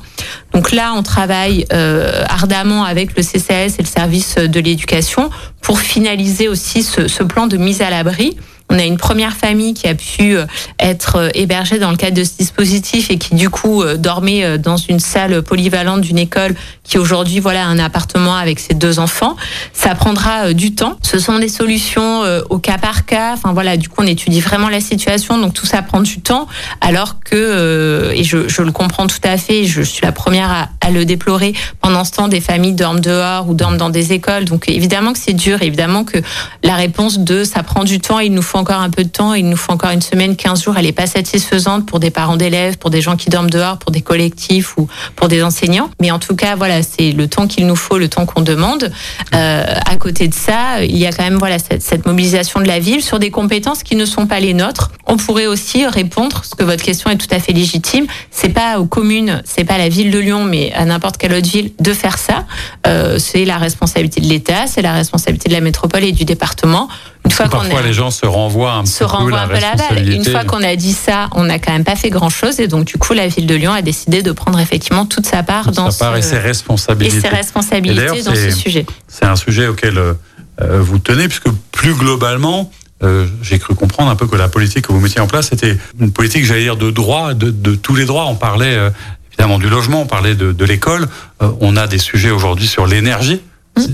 [0.54, 5.30] Donc là, on travaille euh, ardemment avec le CCS et le service de l'éducation
[5.62, 8.38] pour finaliser aussi ce, ce plan de mise à l'abri
[8.72, 10.46] on a une première famille qui a pu euh,
[10.80, 14.58] être euh, hébergée dans le cadre de ce dispositif et qui du coup euh, dormait
[14.58, 19.36] dans une salle polyvalente d'une école qui aujourd'hui voilà un appartement avec ses deux enfants.
[19.74, 20.98] Ça prendra du temps.
[21.04, 23.34] Ce sont des solutions au cas par cas.
[23.34, 26.48] Enfin voilà, du coup on étudie vraiment la situation, donc tout ça prend du temps.
[26.80, 30.70] Alors que et je, je le comprends tout à fait, je suis la première à,
[30.82, 31.54] à, le déplorer.
[31.82, 35.20] Pendant ce temps, des familles dorment dehors ou dorment dans des écoles, donc évidemment que
[35.20, 35.62] c'est dur.
[35.62, 36.18] Évidemment que
[36.64, 39.34] la réponse de ça prend du temps, il nous faut encore un peu de temps,
[39.34, 42.38] il nous faut encore une semaine, 15 jours, elle n'est pas satisfaisante pour des parents
[42.38, 45.89] d'élèves, pour des gens qui dorment dehors, pour des collectifs ou pour des enseignants.
[46.00, 48.91] Mais en tout cas, voilà, c'est le temps qu'il nous faut, le temps qu'on demande.
[49.34, 52.80] Euh, à côté de ça, il y a quand même voilà cette, mobilisation de la
[52.80, 54.91] ville sur des compétences qui ne sont pas les nôtres.
[55.08, 58.80] On pourrait aussi répondre, parce que votre question est tout à fait légitime, c'est pas
[58.80, 61.93] aux communes, c'est pas la ville de Lyon, mais à n'importe quelle autre ville de
[61.93, 62.45] faire ça.
[62.86, 66.88] Euh, c'est la responsabilité de l'État, c'est la responsabilité de la métropole et du département.
[67.26, 70.10] Une fois parfois les gens se renvoient un, se renvoient peu la, balle.
[70.10, 72.68] Une fois qu'on a dit ça, on n'a quand même pas fait grand chose et
[72.68, 75.72] donc du coup la ville de Lyon a décidé de prendre effectivement toute sa part
[75.72, 78.86] dans sa part et ses responsabilités, et ses responsabilités dans ce sujet.
[79.08, 80.14] C'est un sujet auquel euh,
[80.60, 82.72] vous tenez puisque plus globalement.
[83.04, 85.76] Euh, j'ai cru comprendre un peu que la politique que vous mettiez en place était
[86.00, 88.28] une politique, j'allais dire, de droit, de, de, tous les droits.
[88.28, 88.92] On parlait euh,
[89.32, 91.08] évidemment du logement, on parlait de, de l'école.
[91.42, 93.42] Euh, on a des sujets aujourd'hui sur l'énergie.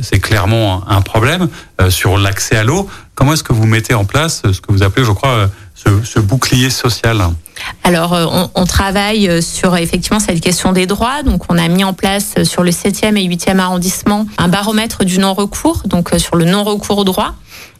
[0.01, 1.47] C'est clairement un problème
[1.81, 2.89] euh, sur l'accès à l'eau.
[3.15, 5.89] Comment est-ce que vous mettez en place ce que vous appelez, je crois, euh, ce,
[6.03, 7.21] ce bouclier social?
[7.83, 11.23] Alors, euh, on, on, travaille sur effectivement cette question des droits.
[11.23, 15.19] Donc, on a mis en place sur le 7e et 8e arrondissement un baromètre du
[15.19, 17.35] non-recours, donc sur le non-recours au droit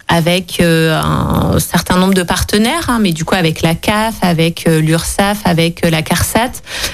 [0.07, 4.67] avec euh, un certain nombre de partenaires, hein, mais du coup avec la CAF, avec
[4.67, 6.51] euh, l'URSSAF, avec euh, la CARSAT,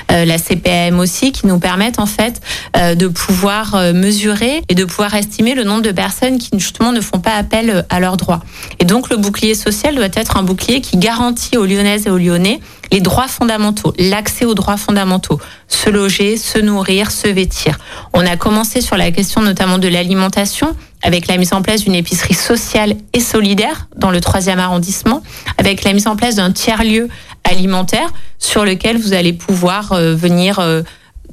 [0.10, 2.39] la CPAM aussi, qui nous permettent en fait
[2.76, 7.19] de pouvoir mesurer et de pouvoir estimer le nombre de personnes qui justement ne font
[7.19, 8.41] pas appel à leurs droits.
[8.80, 12.17] Et donc le bouclier social doit être un bouclier qui garantit aux Lyonnaises et aux
[12.17, 12.60] Lyonnais
[12.91, 17.78] les droits fondamentaux, l'accès aux droits fondamentaux, se loger, se nourrir, se vêtir.
[18.13, 21.96] On a commencé sur la question notamment de l'alimentation avec la mise en place d'une
[21.96, 25.22] épicerie sociale et solidaire dans le troisième arrondissement,
[25.58, 27.10] avec la mise en place d'un tiers-lieu
[27.43, 30.82] alimentaire sur lequel vous allez pouvoir euh, venir euh,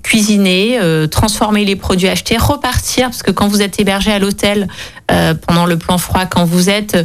[0.02, 4.68] cuisiner, euh, transformer les produits achetés, repartir, parce que quand vous êtes hébergé à l'hôtel
[5.46, 6.96] pendant le plan froid, quand vous êtes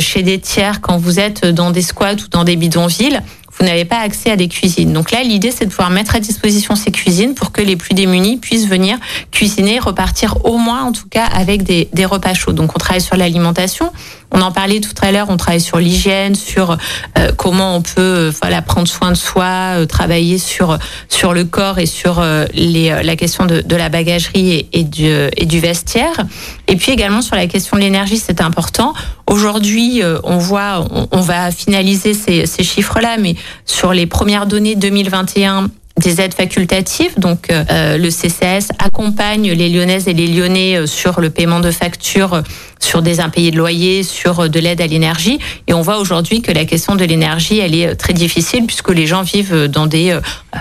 [0.00, 3.22] chez des tiers, quand vous êtes dans des squats ou dans des bidonvilles,
[3.58, 4.92] vous n'avez pas accès à des cuisines.
[4.92, 7.94] Donc là, l'idée, c'est de pouvoir mettre à disposition ces cuisines pour que les plus
[7.94, 8.98] démunis puissent venir
[9.30, 12.52] cuisiner, repartir au moins, en tout cas, avec des, des repas chauds.
[12.52, 13.92] Donc on travaille sur l'alimentation.
[14.30, 16.76] On en parlait tout à l'heure, on travaille sur l'hygiène, sur
[17.18, 21.44] euh, comment on peut euh, voilà prendre soin de soi, euh, travailler sur sur le
[21.44, 22.22] corps et sur
[22.54, 26.14] les, la question de, de la bagagerie et, et, du, et du vestiaire.
[26.66, 28.92] Et puis également sur la question de l'énergie, c'est important.
[29.26, 34.76] Aujourd'hui, on voit, on, on va finaliser ces, ces chiffres-là, mais sur les premières données
[34.76, 37.18] 2021 des aides facultatives.
[37.18, 41.70] Donc, euh, le CCS accompagne les Lyonnaises et les Lyonnais euh, sur le paiement de
[41.70, 42.42] factures, euh,
[42.80, 45.38] sur des impayés de loyer, sur de l'aide à l'énergie.
[45.66, 49.06] Et on voit aujourd'hui que la question de l'énergie, elle est très difficile puisque les
[49.06, 50.16] gens vivent dans des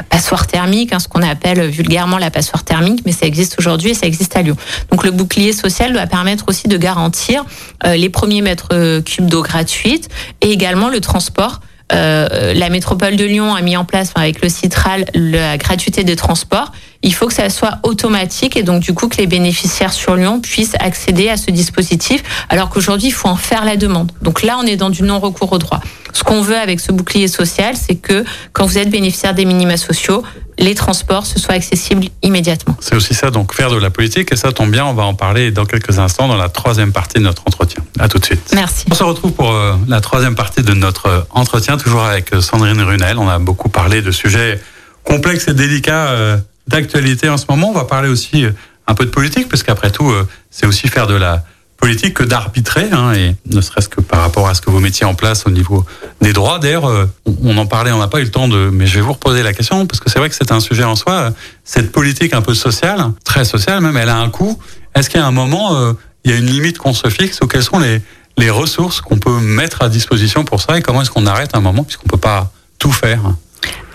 [0.10, 3.94] passoires thermiques, hein, ce qu'on appelle vulgairement la passoire thermique, mais ça existe aujourd'hui et
[3.94, 4.58] ça existe à Lyon.
[4.92, 7.46] Donc, le bouclier social doit permettre aussi de garantir
[7.86, 10.10] les premiers mètres cubes d'eau gratuite
[10.42, 11.62] et également le transport
[11.94, 16.16] euh, la métropole de Lyon a mis en place avec le Citral la gratuité des
[16.16, 16.72] transports.
[17.02, 20.42] Il faut que ça soit automatique et donc du coup que les bénéficiaires sur Lyon
[20.42, 24.12] puissent accéder à ce dispositif alors qu'aujourd'hui il faut en faire la demande.
[24.22, 25.80] Donc là on est dans du non-recours au droit.
[26.14, 29.78] Ce qu'on veut avec ce bouclier social, c'est que quand vous êtes bénéficiaire des minima
[29.78, 30.24] sociaux,
[30.60, 32.76] les transports se soient accessibles immédiatement.
[32.80, 35.14] C'est aussi ça, donc faire de la politique, et ça tombe bien, on va en
[35.14, 37.84] parler dans quelques instants dans la troisième partie de notre entretien.
[38.00, 38.52] À tout de suite.
[38.54, 38.86] Merci.
[38.92, 42.42] On se retrouve pour euh, la troisième partie de notre euh, entretien, toujours avec euh,
[42.42, 43.18] Sandrine Runel.
[43.20, 44.60] On a beaucoup parlé de sujets
[45.04, 47.70] complexes et délicats d'actualité en ce moment.
[47.70, 48.46] On va parler aussi
[48.88, 50.12] un peu de politique, parce qu'après tout,
[50.52, 51.46] c'est aussi faire de la
[51.78, 55.06] politique que d'arbitrer, hein, et ne serait-ce que par rapport à ce que vous mettiez
[55.06, 55.86] en place au niveau
[56.22, 56.60] des droits.
[56.60, 57.06] D'ailleurs, euh,
[57.44, 59.44] on en parlait, on n'a pas eu le temps de, mais je vais vous reposer
[59.44, 61.32] la question parce que c'est vrai que c'est un sujet en soi.
[61.64, 64.60] Cette politique un peu sociale, très sociale même, elle a un coût.
[64.96, 65.94] Est-ce qu'il y a un moment, euh,
[66.26, 68.02] il y a une limite qu'on se fixe ou quelles sont les
[68.38, 71.60] les ressources qu'on peut mettre à disposition pour ça et comment est-ce qu'on arrête un
[71.60, 73.22] moment puisqu'on peut pas tout faire?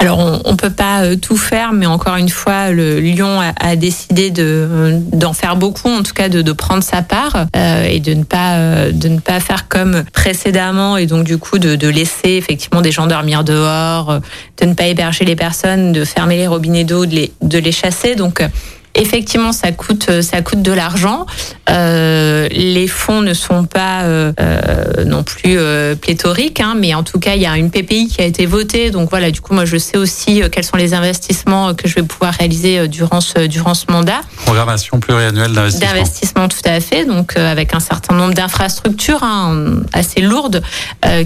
[0.03, 3.77] Alors on, ne peut pas euh, tout faire, mais encore une fois, le Lyon a,
[3.77, 8.01] décidé de d'en faire beaucoup, en tout cas de, de prendre sa part euh, et
[8.01, 11.77] de ne pas euh, de ne pas faire comme précédemment et donc du coup de,
[11.77, 14.21] de, laisser effectivement des gens dormir dehors,
[14.59, 17.73] de ne pas héberger les personnes, de fermer les robinets d'eau, de les de les
[17.73, 18.17] chasser.
[18.17, 18.43] Donc
[18.95, 21.25] Effectivement, ça coûte, euh, ça coûte de l'argent.
[21.71, 24.33] Euh, les fonds ne sont pas euh,
[25.07, 25.59] non plus
[26.01, 28.91] pléthoriques, hein, mais en tout cas, il y a une PPI qui a été votée.
[28.91, 32.03] Donc voilà, du coup, moi, je sais aussi quels sont les investissements que je vais
[32.03, 34.21] pouvoir réaliser durant ce, durant ce mandat.
[34.45, 35.89] Programmation pluriannuelle d'investissement.
[35.89, 37.05] D'investissement, tout à fait.
[37.07, 40.63] Donc avec un certain nombre d'infrastructures hein, assez lourdes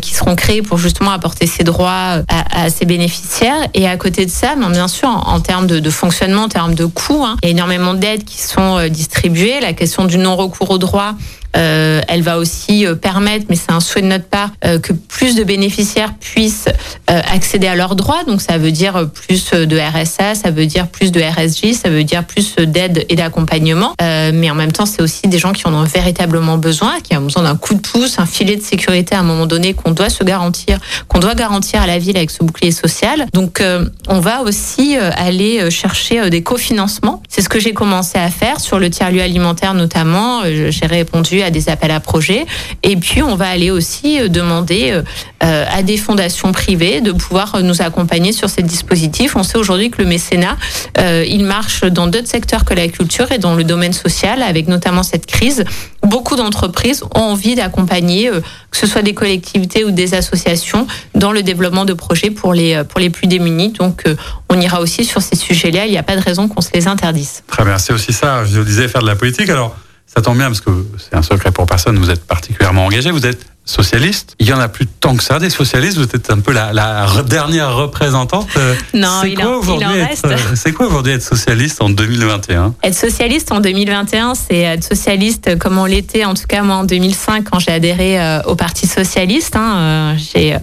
[0.01, 3.67] qui seront créées pour justement apporter ces droits à, à, ces bénéficiaires.
[3.75, 6.75] Et à côté de ça, bien sûr, en, en termes de, de, fonctionnement, en termes
[6.75, 9.61] de coûts, hein, énormément d'aides qui sont euh, distribuées.
[9.61, 11.15] La question du non-recours au droit
[11.57, 14.93] euh, elle va aussi euh, permettre, mais c'est un souhait de notre part, euh, que
[14.93, 16.69] plus de bénéficiaires puissent
[17.07, 18.25] accéder à leurs droits.
[18.25, 22.05] Donc ça veut dire plus de RSA, ça veut dire plus de RSJ, ça veut
[22.05, 23.95] dire plus d'aide et d'accompagnement.
[24.01, 27.23] mais en même temps, c'est aussi des gens qui en ont véritablement besoin, qui ont
[27.23, 30.11] besoin d'un coup de pouce, un filet de sécurité à un moment donné qu'on doit
[30.11, 33.27] se garantir, qu'on doit garantir à la ville avec ce bouclier social.
[33.33, 33.63] Donc
[34.09, 37.23] on va aussi aller chercher des cofinancements.
[37.29, 40.43] C'est ce que j'ai commencé à faire sur le tiers-lieu alimentaire notamment.
[40.45, 42.47] J'ai répondu à des appels à projets.
[42.83, 45.03] Et puis, on va aller aussi euh, demander euh,
[45.43, 49.37] euh, à des fondations privées de pouvoir nous accompagner sur ces dispositifs.
[49.37, 50.57] On sait aujourd'hui que le mécénat,
[50.99, 55.03] il marche dans d'autres secteurs que la culture et dans le domaine social, avec notamment
[55.03, 55.65] cette crise.
[56.03, 58.31] Beaucoup d'entreprises ont envie d'accompagner,
[58.71, 62.83] que ce soit des collectivités ou des associations, dans le développement de projets pour les,
[62.89, 63.71] pour les plus démunis.
[63.71, 64.05] Donc,
[64.49, 65.87] on ira aussi sur ces sujets-là.
[65.87, 67.43] Il n'y a pas de raison qu'on se les interdise.
[67.47, 68.45] Très bien, c'est aussi ça.
[68.45, 69.49] Je vous disais faire de la politique.
[69.51, 69.77] Alors,
[70.17, 73.27] ça tombe bien parce que c'est un secret pour personne, vous êtes particulièrement engagé, vous
[73.27, 74.37] êtes socialiste.
[74.39, 75.99] Il y en a plus tant que ça des socialistes.
[75.99, 78.49] Vous êtes un peu la, la dernière représentante.
[78.57, 80.25] Euh, non, il en, reste.
[80.25, 85.59] Euh, c'est quoi aujourd'hui être socialiste en 2021 Être socialiste en 2021, c'est être socialiste
[85.59, 88.87] comme on l'était en tout cas moi en 2005 quand j'ai adhéré euh, au Parti
[88.87, 89.57] socialiste.
[89.57, 90.57] Hein, j'ai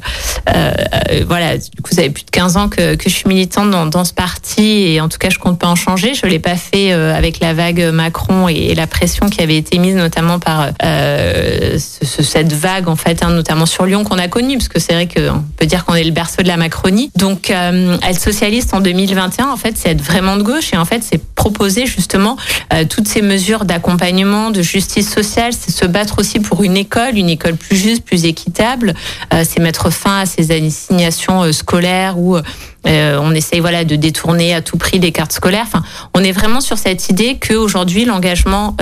[1.27, 3.85] voilà, du coup, vous avez plus de 15 ans que, que je suis militante dans,
[3.85, 6.13] dans, ce parti et en tout cas, je compte pas en changer.
[6.13, 9.95] Je l'ai pas fait avec la vague Macron et, la pression qui avait été mise
[9.95, 10.69] notamment par
[11.77, 15.07] cette vague en fait, hein, notamment sur Lyon qu'on a connue, parce que c'est vrai
[15.07, 17.11] qu'on peut dire qu'on est le berceau de la Macronie.
[17.15, 21.03] Donc, être socialiste en 2021, en fait, c'est être vraiment de gauche et en fait,
[21.03, 22.37] c'est proposer justement
[22.89, 27.29] toutes ces mesures d'accompagnement, de justice sociale, c'est se battre aussi pour une école, une
[27.29, 28.93] école plus juste, plus équitable.
[29.33, 32.37] Euh, c'est mettre fin à ces assignations euh, scolaires où
[32.87, 35.65] euh, on essaye voilà de détourner à tout prix les cartes scolaires.
[35.65, 38.75] Enfin, on est vraiment sur cette idée qu'aujourd'hui l'engagement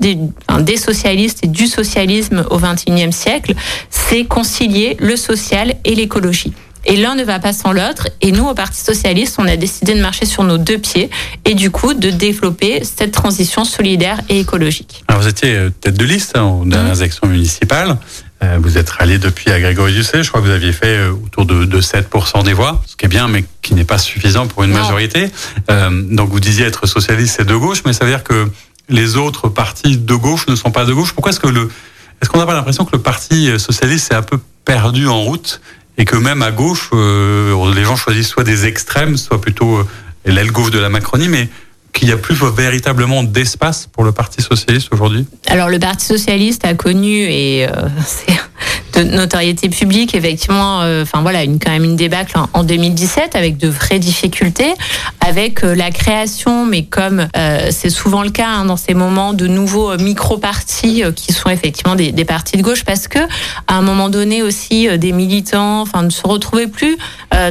[0.00, 0.18] des,
[0.60, 3.54] des, socialistes et du socialisme au XXIe siècle,
[3.90, 6.52] c'est concilier le social et l'écologie.
[6.86, 8.08] Et l'un ne va pas sans l'autre.
[8.20, 11.10] Et nous, au Parti socialiste, on a décidé de marcher sur nos deux pieds
[11.44, 15.04] et du coup de développer cette transition solidaire et écologique.
[15.08, 17.00] Alors vous étiez euh, tête de liste hein, aux dernières mmh.
[17.00, 17.96] élections municipales.
[18.42, 20.22] Euh, vous êtes rallié depuis à Grégory Dusset.
[20.22, 23.04] Je crois que vous aviez fait euh, autour de, de 7% des voix, ce qui
[23.04, 25.30] est bien, mais qui n'est pas suffisant pour une majorité.
[25.68, 28.48] donc vous disiez être socialiste, et de gauche, mais ça veut dire que
[28.88, 31.12] les autres partis de gauche ne sont pas de gauche.
[31.12, 31.70] Pourquoi est-ce que le
[32.20, 35.62] est-ce qu'on n'a pas l'impression que le Parti socialiste s'est un peu perdu en route
[36.00, 39.86] et que même à gauche, euh, les gens choisissent soit des extrêmes, soit plutôt euh,
[40.24, 41.48] l'aile gauche de la Macronie, mais
[41.92, 46.64] qu'il n'y a plus véritablement d'espace pour le Parti socialiste aujourd'hui Alors le Parti socialiste
[46.64, 48.32] a connu et euh, c'est
[48.92, 53.56] de notoriété publique, effectivement, euh, enfin voilà, une, quand même une débâcle en, 2017 avec
[53.56, 54.74] de vraies difficultés,
[55.20, 57.28] avec euh, la création, mais comme
[57.70, 62.12] c'est souvent le cas hein, dans ces moments, de nouveaux micro-partis qui sont effectivement des,
[62.12, 63.18] des, partis de gauche, parce que
[63.66, 66.98] à un moment donné aussi, des militants, enfin, ne se retrouvaient plus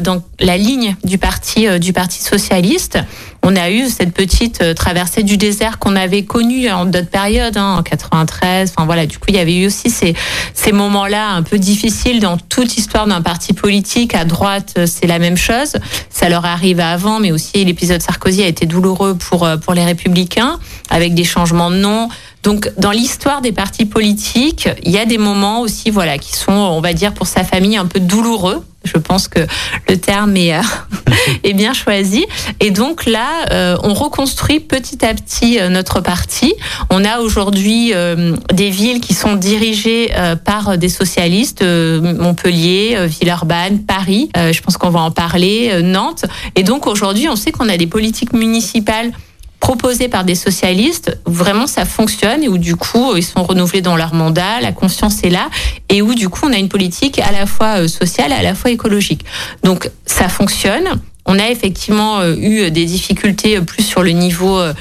[0.02, 2.99] dans la ligne du parti du parti socialiste
[3.43, 7.78] on a eu cette petite traversée du désert qu'on avait connue en d'autres périodes, hein,
[7.80, 8.73] en 93.
[8.75, 10.13] Enfin voilà, du coup, il y avait eu aussi ces,
[10.54, 14.13] ces moments-là un peu difficiles dans toute histoire d'un parti politique.
[14.15, 15.73] À droite, c'est la même chose.
[16.10, 19.86] Ça leur arrive avant, mais aussi l'épisode Sarkozy a été douloureux pour, euh, pour les
[19.86, 22.10] républicains, avec des changements de nom.
[22.43, 26.52] Donc, dans l'histoire des partis politiques, il y a des moments aussi, voilà, qui sont,
[26.52, 28.63] on va dire, pour sa famille un peu douloureux.
[28.84, 29.39] Je pense que
[29.89, 30.62] le terme est, euh,
[31.44, 32.26] est bien choisi.
[32.60, 36.54] Et donc là, euh, on reconstruit petit à petit euh, notre parti.
[36.89, 37.94] On a aujourd'hui
[38.54, 40.12] des villes qui sont dirigées
[40.46, 44.30] par des socialistes, Montpellier, Villeurbanne, Paris.
[44.36, 46.26] je pense qu'on va en parler, Nantes.
[46.56, 49.12] Et donc aujourd'hui, on sait qu'on a des politiques municipales
[49.60, 53.95] proposés par des socialistes, vraiment ça fonctionne et où du coup ils sont renouvelés dans
[53.95, 55.50] leur mandat, la conscience est là
[55.89, 58.56] et où du coup on a une politique à la fois euh, sociale, à la
[58.56, 59.26] fois écologique.
[59.63, 60.88] Donc ça fonctionne.
[61.25, 64.73] On a effectivement euh, eu des difficultés euh, plus sur le niveau euh,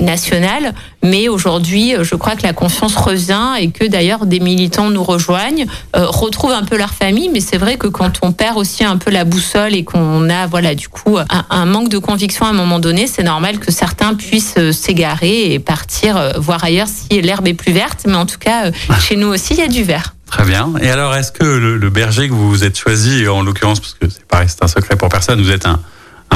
[0.00, 5.04] national, mais aujourd'hui, je crois que la confiance revient et que d'ailleurs des militants nous
[5.04, 7.28] rejoignent, retrouvent un peu leur famille.
[7.28, 10.48] Mais c'est vrai que quand on perd aussi un peu la boussole et qu'on a,
[10.48, 11.16] voilà, du coup,
[11.50, 15.60] un, manque de conviction à un moment donné, c'est normal que certains puissent s'égarer et
[15.60, 18.00] partir voir ailleurs si l'herbe est plus verte.
[18.06, 20.14] Mais en tout cas, chez nous aussi, il y a du vert.
[20.30, 20.72] Très bien.
[20.80, 24.08] Et alors, est-ce que le, berger que vous vous êtes choisi, en l'occurrence, parce que
[24.08, 25.80] c'est c'est un secret pour personne, vous êtes un,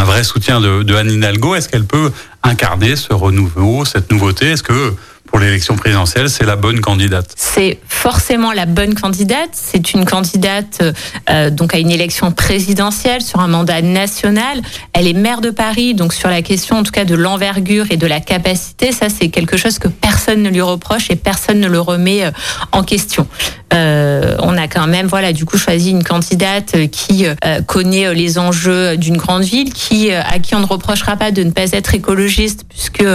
[0.04, 2.10] vrai soutien de, de Anne Hidalgo, est-ce qu'elle peut
[2.42, 4.46] incarner ce renouveau, cette nouveauté?
[4.50, 4.94] Est-ce que
[5.32, 9.48] pour l'élection présidentielle, c'est la bonne candidate C'est forcément la bonne candidate.
[9.52, 10.82] C'est une candidate
[11.30, 14.60] euh, donc à une élection présidentielle sur un mandat national.
[14.92, 17.96] Elle est maire de Paris, donc sur la question en tout cas de l'envergure et
[17.96, 21.68] de la capacité, ça c'est quelque chose que personne ne lui reproche et personne ne
[21.68, 22.30] le remet euh,
[22.72, 23.26] en question.
[23.72, 28.38] Euh, on a quand même voilà du coup choisi une candidate qui euh, connaît les
[28.38, 31.94] enjeux d'une grande ville, qui à qui on ne reprochera pas de ne pas être
[31.94, 33.06] écologiste puisque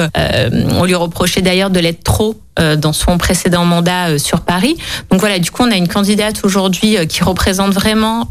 [0.71, 2.35] on lui reprochait d'ailleurs de l'être trop
[2.75, 4.77] dans son précédent mandat euh, sur Paris.
[5.11, 8.27] Donc voilà, du coup, on a une candidate aujourd'hui euh, qui représente vraiment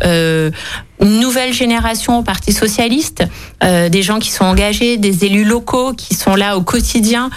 [0.98, 3.22] une nouvelle génération au Parti socialiste,
[3.62, 7.28] des gens qui sont engagés, des élus locaux qui sont là au quotidien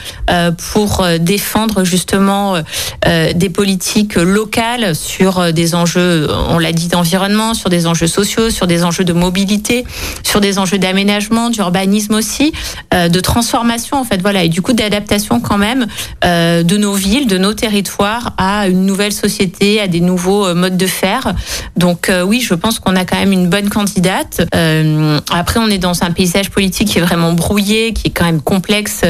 [0.71, 2.56] pour défendre justement
[3.06, 8.65] des politiques locales sur des enjeux, on l'a dit, d'environnement, sur des enjeux sociaux, sur
[8.65, 9.86] des enjeux de mobilité,
[10.23, 12.54] sur des enjeux d'aménagement, d'urbanisme aussi,
[12.91, 15.86] de transformation en fait, voilà, et du coup d'adaptation quand même
[16.80, 20.88] nos villes, de nos territoires à une nouvelle société, à des nouveaux euh, modes de
[20.88, 21.34] faire.
[21.78, 24.42] Donc euh, oui, je pense qu'on a quand même une bonne candidate.
[24.56, 28.26] Euh, après, on est dans un paysage politique qui est vraiment brouillé, qui est quand
[28.26, 29.02] même complexe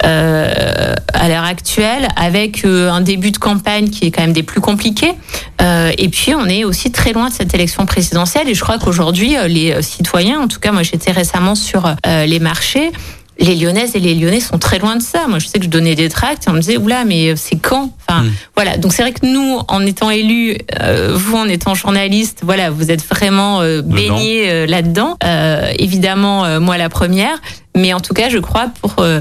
[0.00, 5.12] à l'heure actuelle, avec un début de campagne qui est quand même des plus compliqués.
[5.60, 8.48] et puis, on est aussi très loin de cette élection présidentielle.
[8.48, 12.92] Et je crois qu'aujourd'hui, les citoyens, en tout cas, moi j'étais récemment sur les marchés,
[13.38, 15.26] les Lyonnaises et les Lyonnais sont très loin de ça.
[15.28, 17.56] Moi, je sais que je donnais des tracts et on me disait, oula, mais c'est
[17.56, 17.92] quand?
[18.08, 18.32] Enfin, mm.
[18.54, 18.76] voilà.
[18.78, 22.90] Donc c'est vrai que nous, en étant élus, euh, vous en étant journaliste, voilà, vous
[22.90, 25.16] êtes vraiment euh, baigné euh, là-dedans.
[25.78, 27.40] évidemment, moi la première
[27.76, 29.20] mais en tout cas, je crois pour euh,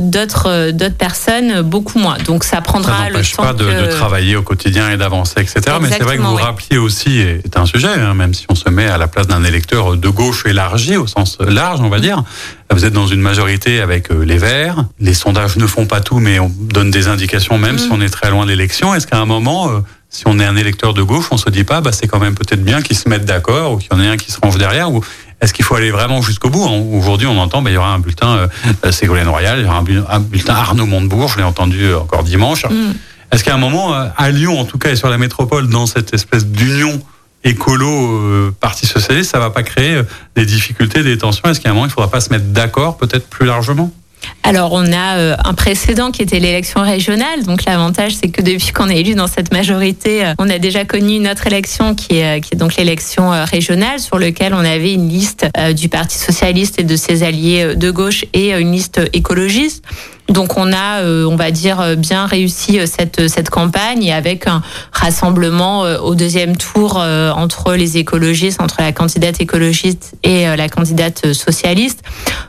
[0.00, 2.18] d'autres d'autres personnes beaucoup moins.
[2.26, 5.76] Donc ça prendra ça le temps pas de, de, travailler au quotidien et d'avancer, etc.
[5.80, 8.54] mais c'est vrai que vous rappeliez aussi, et c'est un sujet, hein, même si on
[8.54, 12.00] se met à la place d'un électeur de gauche élargi au sens large, on va
[12.00, 12.24] dire.
[12.72, 14.84] Vous êtes dans une majorité avec euh, les Verts.
[15.00, 17.92] Les sondages ne font pas tout, mais on donne des indications même si mm.
[17.92, 18.94] on est très loin de l'élection.
[18.94, 19.80] Est-ce qu'à un moment euh,
[20.12, 22.34] si on est un électeur de gauche, on se dit pas, bah, c'est quand même
[22.34, 24.58] peut-être bien qu'ils se mettent d'accord ou qu'il y en ait un qui se range
[24.58, 25.04] derrière ou
[25.40, 26.62] est-ce qu'il faut aller vraiment jusqu'au bout
[26.92, 28.48] Aujourd'hui, on entend, bah, il y aura un bulletin euh,
[28.84, 32.24] euh, Ségolène Royal, il y aura un, bulletin Arnaud Montebourg, je l'ai entendu euh, encore
[32.24, 32.66] dimanche.
[32.66, 32.92] Mm.
[33.32, 36.12] Est-ce qu'à un moment, à Lyon, en tout cas, et sur la métropole, dans cette
[36.12, 37.00] espèce d'union
[37.44, 40.02] écolo Parti socialiste, ça va pas créer
[40.34, 41.48] des difficultés, des tensions?
[41.48, 43.92] Est-ce qu'à un moment, il faudra pas se mettre d'accord, peut-être plus largement?
[44.42, 47.44] Alors, on a euh, un précédent qui était l'élection régionale.
[47.44, 50.84] Donc, l'avantage, c'est que depuis qu'on est élu dans cette majorité, euh, on a déjà
[50.84, 54.64] connu une autre élection qui est, euh, qui est donc l'élection régionale, sur laquelle on
[54.64, 55.46] avait une liste
[55.76, 59.84] du Parti socialiste et de ses alliés de gauche et une liste écologiste.
[60.30, 64.62] Donc on a, on va dire, bien réussi cette, cette campagne avec un
[64.92, 72.02] rassemblement au deuxième tour entre les écologistes, entre la candidate écologiste et la candidate socialiste.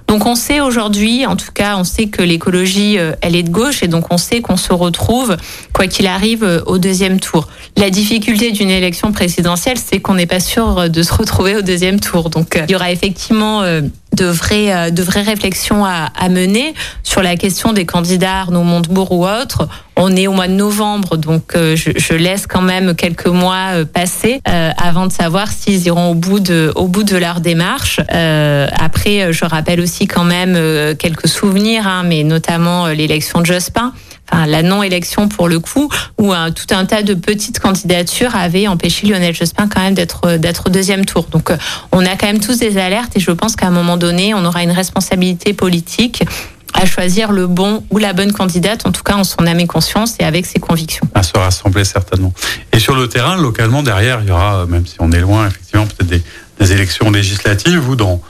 [0.07, 3.49] Donc on sait aujourd'hui, en tout cas, on sait que l'écologie, euh, elle est de
[3.49, 5.37] gauche et donc on sait qu'on se retrouve,
[5.73, 7.47] quoi qu'il arrive, euh, au deuxième tour.
[7.77, 12.01] La difficulté d'une élection présidentielle, c'est qu'on n'est pas sûr de se retrouver au deuxième
[12.01, 12.29] tour.
[12.29, 13.63] Donc euh, il y aura effectivement
[14.15, 19.11] de vraies, de vraies réflexions à, à, mener sur la question des candidats Arnaud Montebourg
[19.11, 19.67] ou autres.
[19.95, 24.41] On est au mois de novembre, donc je, je laisse quand même quelques mois passer
[24.47, 27.99] euh, avant de savoir s'ils iront au bout de, au bout de leur démarche.
[28.13, 30.57] Euh, après, je rappelle aussi quand même
[30.95, 33.93] quelques souvenirs, hein, mais notamment l'élection de Jospin
[34.31, 39.07] la non-élection pour le coup, où un, tout un tas de petites candidatures avaient empêché
[39.07, 41.27] Lionel Jospin quand même d'être d'être deuxième tour.
[41.31, 41.57] Donc euh,
[41.91, 44.43] on a quand même tous des alertes et je pense qu'à un moment donné, on
[44.45, 46.23] aura une responsabilité politique
[46.73, 49.67] à choisir le bon ou la bonne candidate, en tout cas en son âme et
[49.67, 51.07] conscience et avec ses convictions.
[51.13, 52.33] À se rassembler certainement.
[52.71, 55.85] Et sur le terrain, localement, derrière, il y aura, même si on est loin, effectivement,
[55.85, 56.23] peut-être des,
[56.59, 58.21] des élections législatives ou dans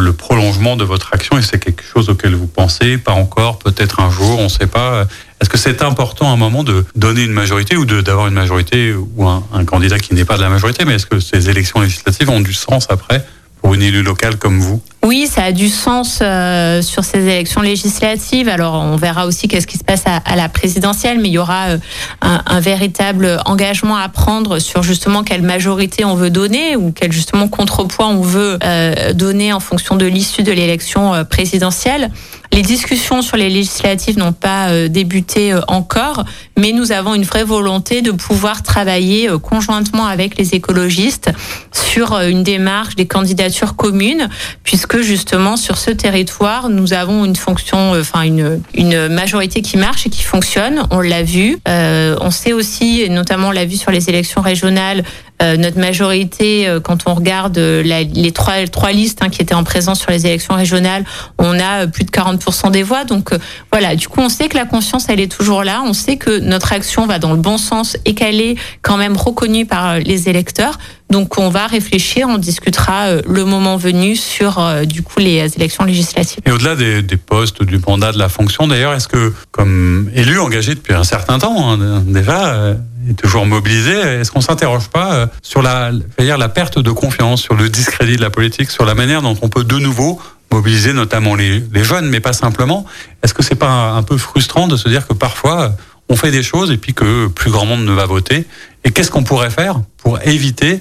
[0.00, 4.00] le prolongement de votre action et c'est quelque chose auquel vous pensez, pas encore, peut-être
[4.00, 5.06] un jour, on ne sait pas.
[5.40, 8.94] Est-ce que c'est important à un moment de donner une majorité ou d'avoir une majorité
[8.94, 12.30] ou un candidat qui n'est pas de la majorité, mais est-ce que ces élections législatives
[12.30, 13.24] ont du sens après
[13.60, 14.82] pour une élue locale comme vous?
[15.02, 18.50] Oui, ça a du sens euh, sur ces élections législatives.
[18.50, 21.68] Alors, on verra aussi qu'est-ce qui se passe à, la présidentielle, mais il y aura
[21.68, 21.78] euh,
[22.20, 27.48] un, véritable engagement à prendre sur justement quelle majorité on veut donner ou quel justement
[27.48, 32.10] contrepoids on veut euh, donner en fonction de l'issue de l'élection présidentielle.
[32.52, 36.24] Les discussions sur les législatives n'ont pas euh, débuté euh, encore,
[36.58, 41.30] mais nous avons une vraie volonté de pouvoir travailler euh, conjointement avec les écologistes
[41.70, 44.28] sur une démarche des candidatures communes,
[44.64, 50.06] puisque justement sur ce territoire, nous avons une fonction, enfin une, une majorité qui marche
[50.06, 50.82] et qui fonctionne.
[50.90, 51.58] On l'a vu.
[51.66, 55.04] on sait aussi, et notamment on l'a vu sur les élections régionales,
[55.42, 59.54] euh, notre majorité, euh, quand on regarde euh, les trois, trois listes hein, qui étaient
[59.54, 61.04] en présence sur les élections régionales,
[61.38, 63.04] on a plus de 40% des voix.
[63.04, 63.30] Donc
[63.72, 65.82] voilà, du coup, on sait que la conscience, elle est toujours là.
[65.86, 69.16] On sait que notre action va dans le bon sens et qu'elle est quand même
[69.16, 70.78] reconnue par les électeurs.
[71.10, 76.40] Donc on va réfléchir, on discutera le moment venu sur du coup les élections législatives.
[76.46, 80.38] Et au-delà des, des, postes, du mandat, de la fonction, d'ailleurs, est-ce que comme élu
[80.38, 82.76] engagé depuis un certain temps hein, déjà,
[83.08, 83.92] est toujours mobilisé.
[83.92, 88.16] Est-ce qu'on s'interroge pas euh, sur la, dire, la perte de confiance, sur le discrédit
[88.16, 90.20] de la politique, sur la manière dont on peut de nouveau
[90.52, 92.84] mobiliser notamment les, les jeunes, mais pas simplement?
[93.22, 95.76] Est-ce que c'est pas un, peu frustrant de se dire que parfois
[96.08, 98.46] on fait des choses et puis que plus grand monde ne va voter?
[98.84, 100.78] Et qu'est-ce qu'on pourrait faire pour éviter euh,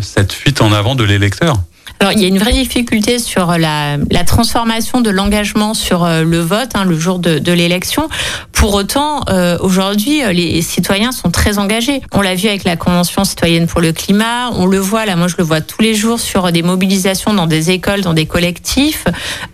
[0.00, 1.56] cette fuite en avant de l'électeur
[2.00, 6.22] alors, il y a une vraie difficulté sur la, la transformation de l'engagement sur euh,
[6.22, 8.08] le vote, hein, le jour de, de l'élection.
[8.52, 12.02] Pour autant, euh, aujourd'hui, euh, les citoyens sont très engagés.
[12.12, 14.50] On l'a vu avec la Convention citoyenne pour le climat.
[14.52, 17.46] On le voit, là, moi, je le vois tous les jours sur des mobilisations dans
[17.46, 19.04] des écoles, dans des collectifs.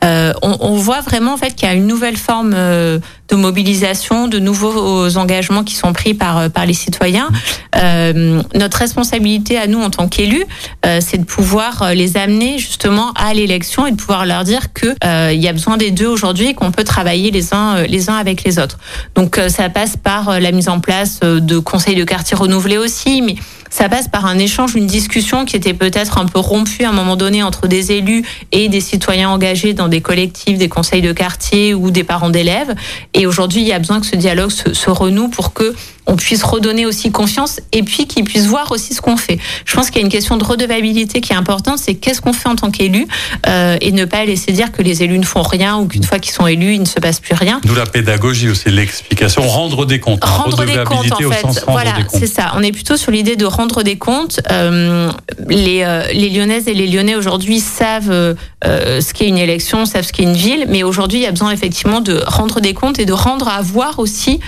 [0.03, 4.29] Euh, on, on, voit vraiment, en fait, qu'il y a une nouvelle forme de mobilisation,
[4.29, 7.29] de nouveaux engagements qui sont pris par par les citoyens.
[7.77, 10.45] Euh, notre responsabilité à nous en tant qu'élus,
[10.85, 14.95] euh, c'est de pouvoir les amener justement à l'élection et de pouvoir leur dire que
[15.05, 18.17] euh, y a besoin des deux aujourd'hui et qu'on peut travailler les uns les uns
[18.17, 18.79] avec les autres.
[19.15, 23.37] Donc ça passe par la mise en place de conseils de quartier renouvelés aussi, mais
[23.71, 26.93] ça passe par un échange, une discussion qui était peut-être un peu rompue à un
[26.93, 31.13] moment donné entre des élus et des citoyens engagés dans des collectifs, des conseils de
[31.13, 32.75] quartier ou des parents d'élèves.
[33.15, 35.75] Et aujourd'hui, il y a besoin que ce dialogue se renoue pour que
[36.11, 39.39] on puisse redonner aussi confiance et puis qu'ils puissent voir aussi ce qu'on fait.
[39.65, 42.33] Je pense qu'il y a une question de redevabilité qui est importante, c'est qu'est-ce qu'on
[42.33, 43.07] fait en tant qu'élu
[43.47, 46.19] euh, et ne pas laisser dire que les élus ne font rien ou qu'une fois
[46.19, 47.61] qu'ils sont élus, il ne se passe plus rien.
[47.65, 50.25] D'où la pédagogie aussi, l'explication, rendre des comptes.
[50.25, 51.65] Hein, rendre des comptes, en fait.
[51.69, 52.53] voilà, c'est ça.
[52.57, 54.41] On est plutôt sur l'idée de rendre des comptes.
[54.51, 55.13] Euh,
[55.49, 60.13] les, euh, les Lyonnaises et les Lyonnais aujourd'hui savent ce qu'est une élection, savent ce
[60.13, 63.07] qu'est une ville, mais aujourd'hui, il y a besoin effectivement de rendre des comptes et
[63.07, 64.41] de rendre à voir aussi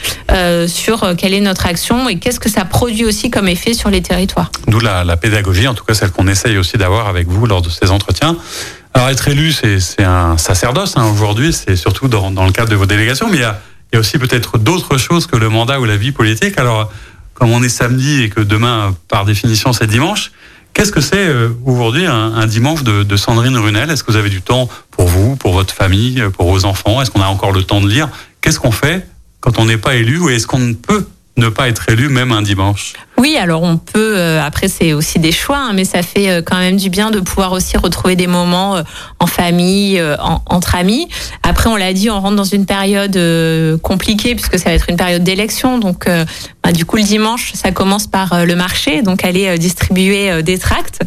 [0.67, 4.03] sur quelle est notre action et qu'est-ce que ça produit aussi comme effet sur les
[4.03, 4.51] territoires.
[4.67, 7.69] D'où la, pédagogie, en tout cas celle qu'on essaye aussi d'avoir avec vous lors de
[7.69, 8.37] ces entretiens.
[8.95, 12.87] Alors être élu, c'est un sacerdoce hein, aujourd'hui, c'est surtout dans, le cadre de vos
[12.87, 13.61] délégations, mais il y a,
[13.99, 16.59] aussi peut-être d'autres choses que le mandat ou la vie politique.
[16.59, 16.91] Alors,
[17.35, 20.33] comme on est samedi et que demain, par définition, c'est dimanche,
[20.73, 23.91] qu'est-ce que c'est euh, aujourd'hui un, dimanche de, Sandrine Runel?
[23.91, 27.03] Est-ce que vous avez du temps pour vous, pour votre famille, pour vos enfants?
[27.03, 28.09] Est-ce qu'on a encore le temps de lire?
[28.41, 29.07] Qu'est-ce qu'on fait
[29.43, 31.07] quand on n'est pas élu ou est-ce qu'on peut
[31.37, 35.19] ne pas être élu même un dimanche Oui, alors on peut, euh, après c'est aussi
[35.19, 38.17] des choix, hein, mais ça fait euh, quand même du bien de pouvoir aussi retrouver
[38.17, 38.83] des moments euh,
[39.19, 41.09] en famille, euh, en, entre amis.
[41.43, 44.91] Après, on l'a dit, on rentre dans une période euh, compliquée puisque ça va être
[44.91, 45.79] une période d'élection.
[45.79, 46.07] Donc,
[46.63, 51.01] bah, du coup, le dimanche, ça commence par le marché, donc aller distribuer des tracts.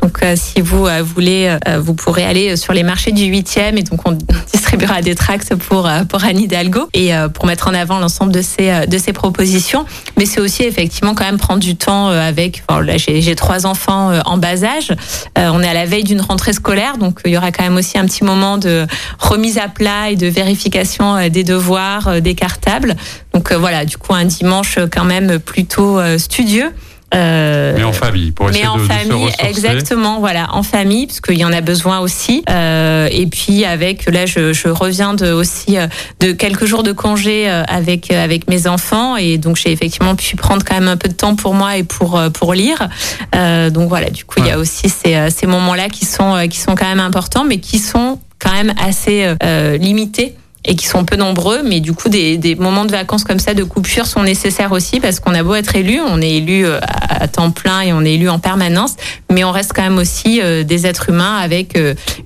[0.00, 3.76] Donc, euh, si vous euh, voulez, euh, vous pourrez aller sur les marchés du 8e
[3.76, 4.12] et donc on
[4.52, 8.86] distribuera des tracts pour pour Anne Hidalgo et pour mettre en avant l'ensemble de ces
[8.86, 9.84] de ces propositions.
[10.16, 12.62] Mais c'est aussi effectivement quand même prendre du temps avec.
[12.68, 14.92] Enfin, là, j'ai trois enfants en bas âge.
[15.36, 17.98] on est à la veille d'une rentrée scolaire, donc il y aura quand même aussi
[17.98, 18.86] un petit moment de
[19.18, 22.96] remise à plat et de vérification des devoirs, des cartables.
[23.32, 26.72] Donc voilà, du coup un dimanche quand même plutôt studieux.
[27.14, 30.62] Euh, mais en famille, pour essayer mais en de, famille, de se exactement, voilà, en
[30.62, 32.44] famille, parce qu'il y en a besoin aussi.
[32.50, 35.86] Euh, et puis avec, là, je, je reviens de aussi euh,
[36.20, 40.36] de quelques jours de congé euh, avec avec mes enfants, et donc j'ai effectivement pu
[40.36, 42.88] prendre quand même un peu de temps pour moi et pour pour lire.
[43.34, 44.46] Euh, donc voilà, du coup, ouais.
[44.46, 47.58] il y a aussi ces ces moments-là qui sont qui sont quand même importants, mais
[47.58, 49.34] qui sont quand même assez
[49.80, 50.34] limités
[50.68, 53.54] et qui sont peu nombreux, mais du coup des, des, moments de vacances comme ça
[53.54, 57.26] de coupure sont nécessaires aussi parce qu'on a beau être élu, on est élu à
[57.26, 58.94] temps plein et on est élu en permanence,
[59.32, 61.78] mais on reste quand même aussi des êtres humains avec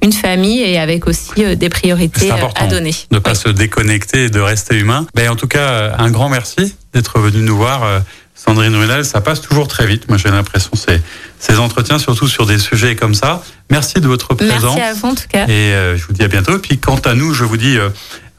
[0.03, 2.90] une famille et avec aussi des priorités à donner.
[3.11, 3.36] De ne pas oui.
[3.36, 5.07] se déconnecter et de rester humain.
[5.14, 8.03] Ben, en tout cas, un grand merci d'être venu nous voir.
[8.34, 10.09] Sandrine Runel, ça passe toujours très vite.
[10.09, 11.01] Moi, j'ai l'impression ces
[11.43, 13.43] ces entretiens, surtout sur des sujets comme ça.
[13.68, 14.76] Merci de votre présence.
[14.76, 15.47] Merci à vous en tout cas.
[15.47, 16.55] Et euh, je vous dis à bientôt.
[16.55, 17.88] Et puis quant à nous, je vous dis euh,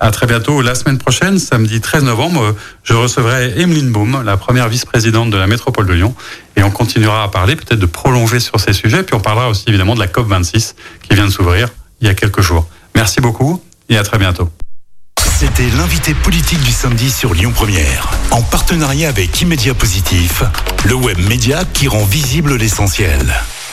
[0.03, 0.61] à très bientôt.
[0.61, 5.47] La semaine prochaine, samedi 13 novembre, je recevrai Emeline Baum, la première vice-présidente de la
[5.47, 6.13] métropole de Lyon.
[6.57, 9.03] Et on continuera à parler, peut-être de prolonger sur ces sujets.
[9.03, 11.69] Puis on parlera aussi évidemment de la COP26 qui vient de s'ouvrir
[12.01, 12.67] il y a quelques jours.
[12.95, 14.49] Merci beaucoup et à très bientôt.
[15.39, 20.43] C'était l'invité politique du samedi sur Lyon Première, en partenariat avec Immédia Positif,
[20.83, 23.33] le web média qui rend visible l'essentiel.